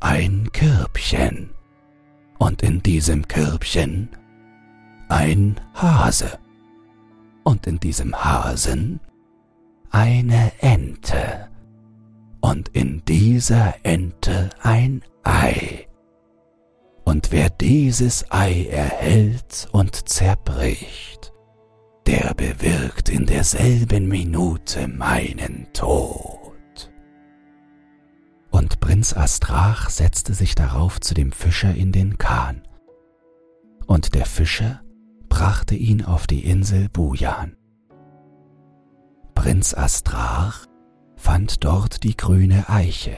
ein 0.00 0.48
Körbchen 0.52 1.50
und 2.38 2.62
in 2.62 2.82
diesem 2.82 3.28
Körbchen 3.28 4.08
ein 5.08 5.60
Hase 5.74 6.38
und 7.44 7.66
in 7.66 7.78
diesem 7.78 8.14
Hasen 8.14 9.00
eine 9.90 10.52
Ente 10.60 11.48
und 12.40 12.68
in 12.70 13.02
dieser 13.06 13.74
Ente 13.82 14.50
ein 14.62 15.02
Ei. 15.24 15.86
Und 17.04 17.32
wer 17.32 17.50
dieses 17.50 18.30
Ei 18.30 18.66
erhält 18.70 19.68
und 19.72 20.08
zerbricht, 20.08 21.32
der 22.06 22.32
bewirkt 22.34 23.08
in 23.08 23.26
derselben 23.26 24.08
Minute 24.08 24.86
meinen 24.86 25.66
Tod. 25.72 26.29
Prinz 28.90 29.16
Astrach 29.16 29.88
setzte 29.88 30.34
sich 30.34 30.56
darauf 30.56 31.00
zu 31.00 31.14
dem 31.14 31.30
Fischer 31.30 31.72
in 31.72 31.92
den 31.92 32.18
Kahn. 32.18 32.66
Und 33.86 34.16
der 34.16 34.26
Fischer 34.26 34.82
brachte 35.28 35.76
ihn 35.76 36.04
auf 36.04 36.26
die 36.26 36.44
Insel 36.44 36.88
Bujan. 36.88 37.56
Prinz 39.36 39.74
Astrach 39.74 40.66
fand 41.14 41.62
dort 41.62 42.02
die 42.02 42.16
grüne 42.16 42.68
Eiche 42.68 43.16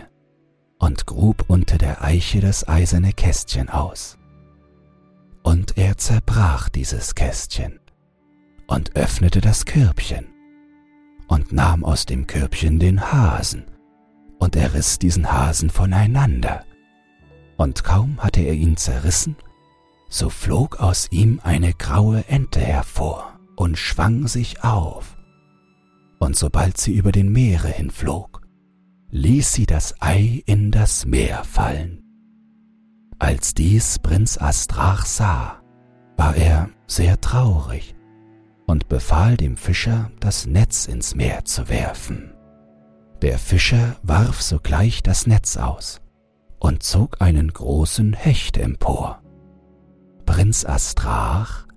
und 0.78 1.06
grub 1.06 1.46
unter 1.48 1.78
der 1.78 2.04
Eiche 2.04 2.42
das 2.42 2.68
eiserne 2.68 3.14
Kästchen 3.14 3.70
aus. 3.70 4.18
Und 5.42 5.78
er 5.78 5.96
zerbrach 5.96 6.68
dieses 6.68 7.14
Kästchen 7.14 7.80
und 8.66 8.94
öffnete 8.94 9.40
das 9.40 9.64
Körbchen 9.64 10.26
und 11.28 11.50
nahm 11.50 11.82
aus 11.82 12.04
dem 12.04 12.26
Körbchen 12.26 12.78
den 12.78 13.10
Hasen 13.10 13.71
und 14.42 14.56
er 14.56 14.74
riss 14.74 14.98
diesen 14.98 15.30
Hasen 15.30 15.70
voneinander. 15.70 16.64
Und 17.56 17.84
kaum 17.84 18.18
hatte 18.18 18.40
er 18.40 18.54
ihn 18.54 18.76
zerrissen, 18.76 19.36
so 20.08 20.30
flog 20.30 20.80
aus 20.80 21.06
ihm 21.12 21.40
eine 21.44 21.72
graue 21.72 22.24
Ente 22.26 22.58
hervor 22.58 23.38
und 23.54 23.78
schwang 23.78 24.26
sich 24.26 24.64
auf. 24.64 25.16
Und 26.18 26.34
sobald 26.34 26.76
sie 26.76 26.92
über 26.92 27.12
den 27.12 27.30
Meere 27.30 27.68
hinflog, 27.68 28.42
ließ 29.10 29.52
sie 29.52 29.64
das 29.64 29.94
Ei 30.02 30.42
in 30.44 30.72
das 30.72 31.06
Meer 31.06 31.44
fallen. 31.44 32.02
Als 33.20 33.54
dies 33.54 34.00
Prinz 34.00 34.38
Astrach 34.38 35.06
sah, 35.06 35.62
war 36.16 36.34
er 36.34 36.68
sehr 36.88 37.20
traurig 37.20 37.94
und 38.66 38.88
befahl 38.88 39.36
dem 39.36 39.56
Fischer, 39.56 40.10
das 40.18 40.46
Netz 40.46 40.86
ins 40.86 41.14
Meer 41.14 41.44
zu 41.44 41.68
werfen. 41.68 42.32
Der 43.22 43.38
Fischer 43.38 43.96
warf 44.02 44.42
sogleich 44.42 45.04
das 45.04 45.28
Netz 45.28 45.56
aus 45.56 46.00
und 46.58 46.82
zog 46.82 47.22
einen 47.22 47.52
großen 47.52 48.14
Hecht 48.14 48.56
empor. 48.56 49.22
Prinz 50.26 50.64
Astrach 50.64 51.68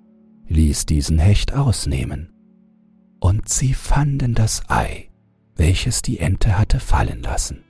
ließ 0.48 0.86
diesen 0.86 1.20
Hecht 1.20 1.54
ausnehmen, 1.54 2.32
und 3.20 3.48
sie 3.48 3.74
fanden 3.74 4.34
das 4.34 4.68
Ei, 4.68 5.08
welches 5.54 6.02
die 6.02 6.18
Ente 6.18 6.58
hatte 6.58 6.80
fallen 6.80 7.22
lassen. 7.22 7.62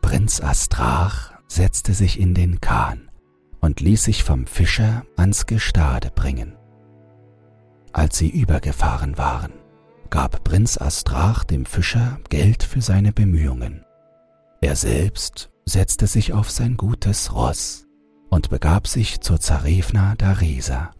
Prinz 0.00 0.40
Astrach 0.40 1.32
setzte 1.48 1.92
sich 1.92 2.20
in 2.20 2.34
den 2.34 2.60
Kahn 2.60 3.10
und 3.60 3.80
ließ 3.80 4.04
sich 4.04 4.22
vom 4.22 4.46
Fischer 4.46 5.04
ans 5.16 5.46
Gestade 5.46 6.12
bringen. 6.14 6.56
Als 7.92 8.16
sie 8.16 8.28
übergefahren 8.30 9.18
waren, 9.18 9.59
gab 10.10 10.44
Prinz 10.44 10.76
Astrach 10.76 11.44
dem 11.44 11.64
Fischer 11.64 12.18
Geld 12.28 12.62
für 12.62 12.82
seine 12.82 13.12
Bemühungen. 13.12 13.84
Er 14.60 14.76
selbst 14.76 15.50
setzte 15.64 16.06
sich 16.06 16.32
auf 16.32 16.50
sein 16.50 16.76
gutes 16.76 17.32
Ross 17.32 17.86
und 18.28 18.50
begab 18.50 18.86
sich 18.86 19.20
zur 19.20 19.40
Zarefna 19.40 20.16
Darisa. 20.16 20.90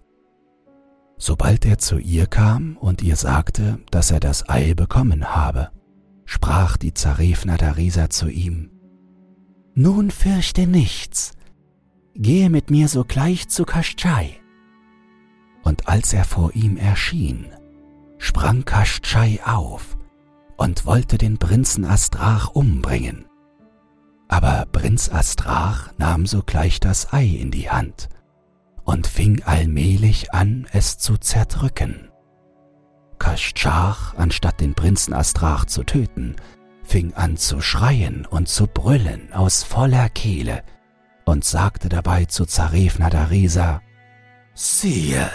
Sobald 1.19 1.67
er 1.67 1.79
zu 1.79 1.99
ihr 1.99 2.27
kam 2.27 2.77
und 2.79 3.03
ihr 3.03 3.17
sagte, 3.17 3.79
dass 3.91 4.11
er 4.11 4.21
das 4.21 4.49
Ei 4.49 4.75
bekommen 4.75 5.35
habe, 5.35 5.71
sprach 6.25 6.77
die 6.77 6.95
Zarefna 6.95 7.57
Darisa 7.57 8.09
zu 8.09 8.29
ihm, 8.29 8.71
Nun 9.75 10.11
fürchte 10.11 10.67
nichts, 10.67 11.33
gehe 12.15 12.49
mit 12.49 12.71
mir 12.71 12.89
sogleich 12.89 13.49
zu 13.49 13.65
Kaschai. 13.65 14.41
Und 15.63 15.89
als 15.89 16.15
er 16.15 16.25
vor 16.25 16.55
ihm 16.55 16.77
erschien, 16.77 17.47
sprang 18.21 18.65
Kaschai 18.65 19.41
auf 19.45 19.97
und 20.57 20.87
wollte 20.87 21.19
den 21.19 21.39
Prinzen 21.39 21.85
Astrach 21.85 22.51
umbringen. 22.51 23.25
Aber 24.29 24.67
Prinz 24.71 25.11
Astrach 25.11 25.91
nahm 25.99 26.27
sogleich 26.27 26.79
das 26.79 27.13
Ei 27.13 27.25
in 27.25 27.51
die 27.51 27.71
Hand 27.71 28.09
und 28.85 29.07
fing 29.07 29.43
allmählich 29.45 30.33
an, 30.33 30.67
es 30.71 30.99
zu 30.99 31.17
zerdrücken. 31.17 32.11
Kaschach, 33.19 34.15
anstatt 34.17 34.61
den 34.61 34.75
Prinzen 34.75 35.15
Astrach 35.15 35.65
zu 35.65 35.83
töten, 35.83 36.37
fing 36.85 37.15
an 37.15 37.37
zu 37.37 37.61
schreien 37.61 38.27
und 38.27 38.49
zu 38.49 38.67
brüllen 38.67 39.33
aus 39.33 39.63
voller 39.63 40.09
Kehle 40.11 40.63
und 41.25 41.45
sagte 41.45 41.89
dabei 41.89 42.27
zu 42.27 42.45
Zarefna 42.45 43.09
Darisa, 43.09 43.81
Siehe, 44.55 45.31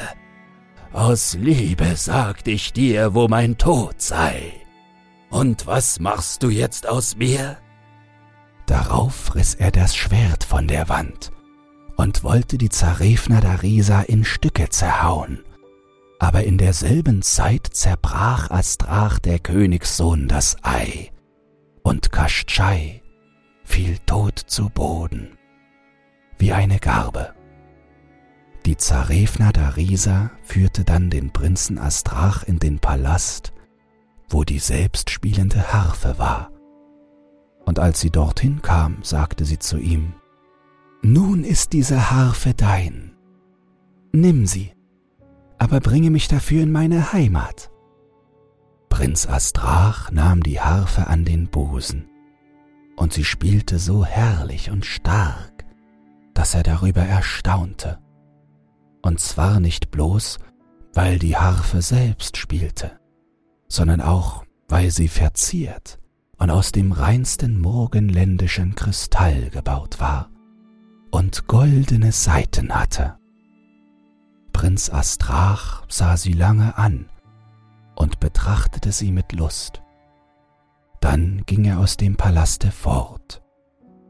aus 0.96 1.38
Liebe 1.40 1.96
sagt 1.98 2.48
ich 2.48 2.72
dir, 2.72 3.14
wo 3.14 3.28
mein 3.28 3.58
Tod 3.58 4.02
sei. 4.02 4.54
Und 5.30 5.68
was 5.68 6.00
machst 6.00 6.42
du 6.42 6.50
jetzt 6.50 6.88
aus 6.88 7.18
mir? 7.18 7.58
Darauf 8.66 9.36
riss 9.36 9.54
er 9.56 9.72
das 9.72 9.96
Schwert 9.96 10.44
von 10.44 10.68
der 10.68 10.90
Wand 10.90 11.32
und 11.98 12.24
wollte 12.24 12.58
die 12.58 12.70
Zarefna 12.70 13.42
Darisa 13.42 14.02
in 14.02 14.24
Stücke 14.24 14.70
zerhauen. 14.70 15.44
Aber 16.20 16.44
in 16.44 16.58
derselben 16.58 17.22
Zeit 17.22 17.68
zerbrach 17.72 18.50
Astrach 18.50 19.20
der 19.20 19.40
Königssohn 19.40 20.28
das 20.28 20.58
Ei, 20.64 21.12
und 21.84 22.12
Kaschai 22.12 23.04
fiel 23.64 23.98
tot 24.06 24.40
zu 24.40 24.70
Boden, 24.70 25.38
wie 26.38 26.54
eine 26.54 26.80
Garbe. 26.80 27.35
Die 28.66 28.78
Zarefna 28.78 29.52
Darisa 29.52 30.32
führte 30.42 30.84
dann 30.84 31.12
den 31.12 31.30
Prinzen 31.32 31.78
Astrach 31.78 32.42
in 32.42 32.58
den 32.58 32.80
Palast, 32.80 33.54
wo 34.28 34.44
die 34.44 34.58
selbstspielende 34.58 35.72
Harfe 35.72 36.18
war. 36.18 36.52
Und 37.64 37.78
als 37.78 38.00
sie 38.00 38.10
dorthin 38.10 38.64
kam, 38.64 38.98
sagte 39.04 39.46
sie 39.46 39.60
zu 39.60 39.78
ihm, 39.78 40.14
Nun 41.04 41.44
ist 41.44 41.74
diese 41.74 42.10
Harfe 42.10 42.56
dein. 42.56 43.16
Nimm 44.12 44.48
sie, 44.48 44.72
aber 45.60 45.80
bringe 45.80 46.10
mich 46.10 46.28
dafür 46.28 46.64
in 46.64 46.72
meine 46.72 47.14
Heimat. 47.14 47.70
Prinz 48.90 49.28
Astrach 49.28 50.10
nahm 50.10 50.42
die 50.42 50.60
Harfe 50.60 51.06
an 51.06 51.24
den 51.24 51.50
Busen, 51.50 52.10
und 52.96 53.14
sie 53.14 53.26
spielte 53.26 53.78
so 53.78 54.06
herrlich 54.06 54.72
und 54.72 54.88
stark, 54.88 55.66
dass 56.34 56.56
er 56.56 56.64
darüber 56.64 57.04
erstaunte. 57.04 58.00
Und 59.06 59.20
zwar 59.20 59.60
nicht 59.60 59.92
bloß, 59.92 60.40
weil 60.96 61.20
die 61.20 61.38
Harfe 61.38 61.84
selbst 61.84 62.38
spielte, 62.38 63.00
sondern 63.68 64.02
auch, 64.02 64.44
weil 64.68 64.90
sie 64.90 65.10
verziert 65.10 66.00
und 66.40 66.50
aus 66.50 66.72
dem 66.72 66.92
reinsten 66.92 67.62
morgenländischen 67.62 68.74
Kristall 68.74 69.52
gebaut 69.52 70.00
war 70.00 70.32
und 71.12 71.46
goldene 71.46 72.12
Saiten 72.12 72.74
hatte. 72.74 73.20
Prinz 74.54 74.90
Astrach 74.90 75.86
sah 75.88 76.18
sie 76.18 76.34
lange 76.34 76.76
an 76.76 77.08
und 77.96 78.20
betrachtete 78.20 78.92
sie 78.92 79.12
mit 79.12 79.34
Lust. 79.34 79.84
Dann 81.00 81.44
ging 81.46 81.66
er 81.66 81.78
aus 81.78 81.98
dem 81.98 82.16
Palaste 82.18 82.72
fort, 82.72 83.44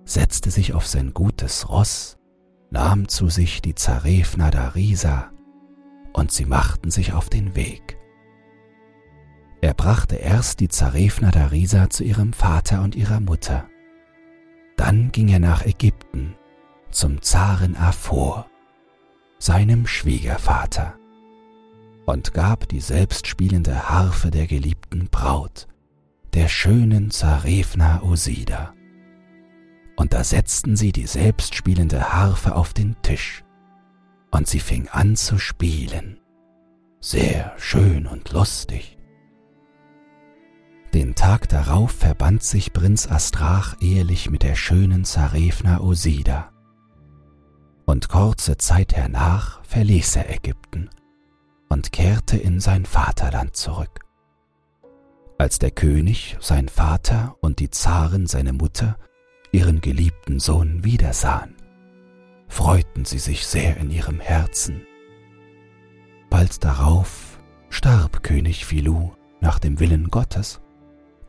setzte 0.05 0.51
sich 0.51 0.73
auf 0.73 0.87
sein 0.87 1.13
gutes 1.13 1.67
Ross, 1.67 2.17
nahm 2.69 3.07
zu 3.07 3.29
sich 3.29 3.61
die 3.61 3.75
Zarefna 3.75 4.51
Darisa 4.51 5.31
und 6.13 6.31
sie 6.31 6.45
machten 6.45 6.91
sich 6.91 7.13
auf 7.13 7.29
den 7.29 7.55
Weg. 7.55 7.97
Er 9.61 9.73
brachte 9.73 10.17
erst 10.17 10.59
die 10.59 10.67
Zarefna 10.67 11.31
Darisa 11.31 11.89
zu 11.89 12.03
ihrem 12.03 12.33
Vater 12.33 12.83
und 12.83 12.95
ihrer 12.95 13.19
Mutter. 13.19 13.67
Dann 14.77 15.11
ging 15.11 15.29
er 15.29 15.39
nach 15.39 15.65
Ägypten 15.65 16.35
zum 16.91 17.21
Zaren 17.23 17.75
Afor, 17.75 18.45
seinem 19.39 19.87
Schwiegervater 19.87 20.95
und 22.05 22.33
gab 22.33 22.69
die 22.69 22.79
selbstspielende 22.79 23.89
Harfe 23.89 24.29
der 24.29 24.45
geliebten 24.45 25.07
Braut, 25.09 25.67
der 26.35 26.47
schönen 26.47 27.09
Zarefna 27.09 28.03
Osida. 28.03 28.74
Und 29.95 30.13
da 30.13 30.23
setzten 30.23 30.75
sie 30.75 30.91
die 30.91 31.07
selbstspielende 31.07 32.13
Harfe 32.13 32.55
auf 32.55 32.73
den 32.73 32.95
Tisch, 33.01 33.43
und 34.31 34.47
sie 34.47 34.59
fing 34.59 34.89
an 34.89 35.15
zu 35.15 35.37
spielen, 35.37 36.19
sehr 36.99 37.53
schön 37.57 38.05
und 38.07 38.31
lustig. 38.31 38.97
Den 40.93 41.15
Tag 41.15 41.49
darauf 41.49 41.91
verband 41.91 42.43
sich 42.43 42.73
Prinz 42.73 43.09
Astrach 43.09 43.75
ehelich 43.79 44.29
mit 44.29 44.43
der 44.43 44.55
schönen 44.55 45.05
Zarefna 45.05 45.79
Osida, 45.79 46.51
und 47.85 48.09
kurze 48.09 48.57
Zeit 48.57 48.95
hernach 48.95 49.63
verließ 49.65 50.15
er 50.17 50.33
Ägypten 50.33 50.89
und 51.69 51.91
kehrte 51.91 52.37
in 52.37 52.59
sein 52.59 52.85
Vaterland 52.85 53.55
zurück. 53.55 54.01
Als 55.37 55.59
der 55.59 55.71
König, 55.71 56.37
sein 56.39 56.69
Vater 56.69 57.35
und 57.41 57.59
die 57.59 57.69
Zaren, 57.69 58.25
seine 58.25 58.53
Mutter, 58.53 58.97
ihren 59.55 59.79
geliebten 59.79 60.41
Sohn 60.41 60.83
wiedersahen, 60.83 61.55
freuten 62.49 63.05
sie 63.05 63.19
sich 63.19 63.47
sehr 63.47 63.77
in 63.77 63.89
ihrem 63.89 64.19
Herzen. 64.19 64.81
Bald 66.29 66.61
darauf 66.65 67.39
starb 67.69 68.21
König 68.21 68.65
Philou 68.65 69.13
nach 69.39 69.59
dem 69.59 69.79
Willen 69.79 70.09
Gottes, 70.09 70.59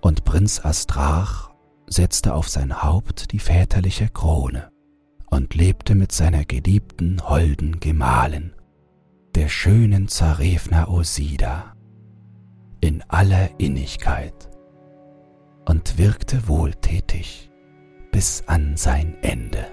und 0.00 0.24
Prinz 0.24 0.64
Astrach 0.64 1.50
setzte 1.86 2.34
auf 2.34 2.48
sein 2.48 2.82
Haupt 2.82 3.30
die 3.30 3.38
väterliche 3.38 4.08
Krone 4.08 4.70
und 5.30 5.54
lebte 5.54 5.94
mit 5.94 6.10
seiner 6.10 6.44
geliebten 6.44 7.28
holden 7.28 7.78
Gemahlin 7.78 8.54
der 9.36 9.48
schönen 9.48 10.08
Zarefna 10.08 10.88
Osida 10.88 11.76
in 12.80 13.02
aller 13.08 13.50
Innigkeit 13.60 14.50
und 15.64 15.98
wirkte 15.98 16.48
wohltätig 16.48 17.45
bis 18.16 18.42
an 18.46 18.78
sein 18.78 19.14
Ende. 19.20 19.70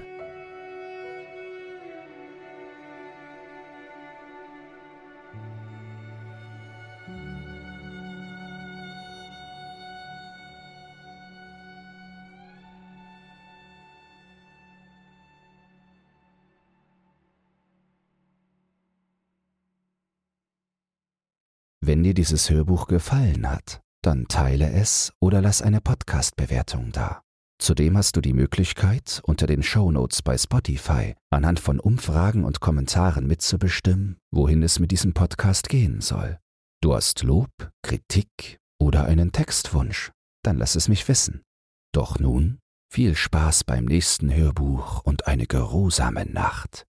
Wenn 21.80 22.04
dir 22.04 22.14
dieses 22.14 22.50
Hörbuch 22.50 22.88
gefallen 22.88 23.50
hat, 23.50 23.82
dann 24.02 24.28
teile 24.28 24.70
es 24.70 25.14
oder 25.22 25.42
lass 25.42 25.62
eine 25.62 25.80
Podcast-Bewertung 25.80 26.92
da. 26.92 27.24
Zudem 27.64 27.96
hast 27.96 28.18
du 28.18 28.20
die 28.20 28.34
Möglichkeit, 28.34 29.22
unter 29.24 29.48
den 29.48 29.64
Shownotes 29.64 30.22
bei 30.22 30.38
Spotify 30.38 31.16
anhand 31.30 31.62
von 31.62 31.80
Umfragen 31.80 32.44
und 32.44 32.60
Kommentaren 32.60 33.26
mitzubestimmen, 33.26 34.18
wohin 34.32 34.62
es 34.64 34.80
mit 34.80 34.92
diesem 34.92 35.14
Podcast 35.14 35.70
gehen 35.70 36.02
soll. 36.02 36.40
Du 36.82 36.94
hast 36.94 37.24
Lob, 37.24 37.48
Kritik 37.82 38.60
oder 38.82 39.06
einen 39.06 39.32
Textwunsch, 39.32 40.12
dann 40.44 40.58
lass 40.58 40.76
es 40.76 40.90
mich 40.90 41.08
wissen. 41.08 41.42
Doch 41.94 42.20
nun 42.20 42.60
viel 42.92 43.16
Spaß 43.16 43.64
beim 43.64 43.86
nächsten 43.86 44.36
Hörbuch 44.36 45.00
und 45.06 45.28
eine 45.28 45.48
geruhsame 45.48 46.26
Nacht. 46.26 46.84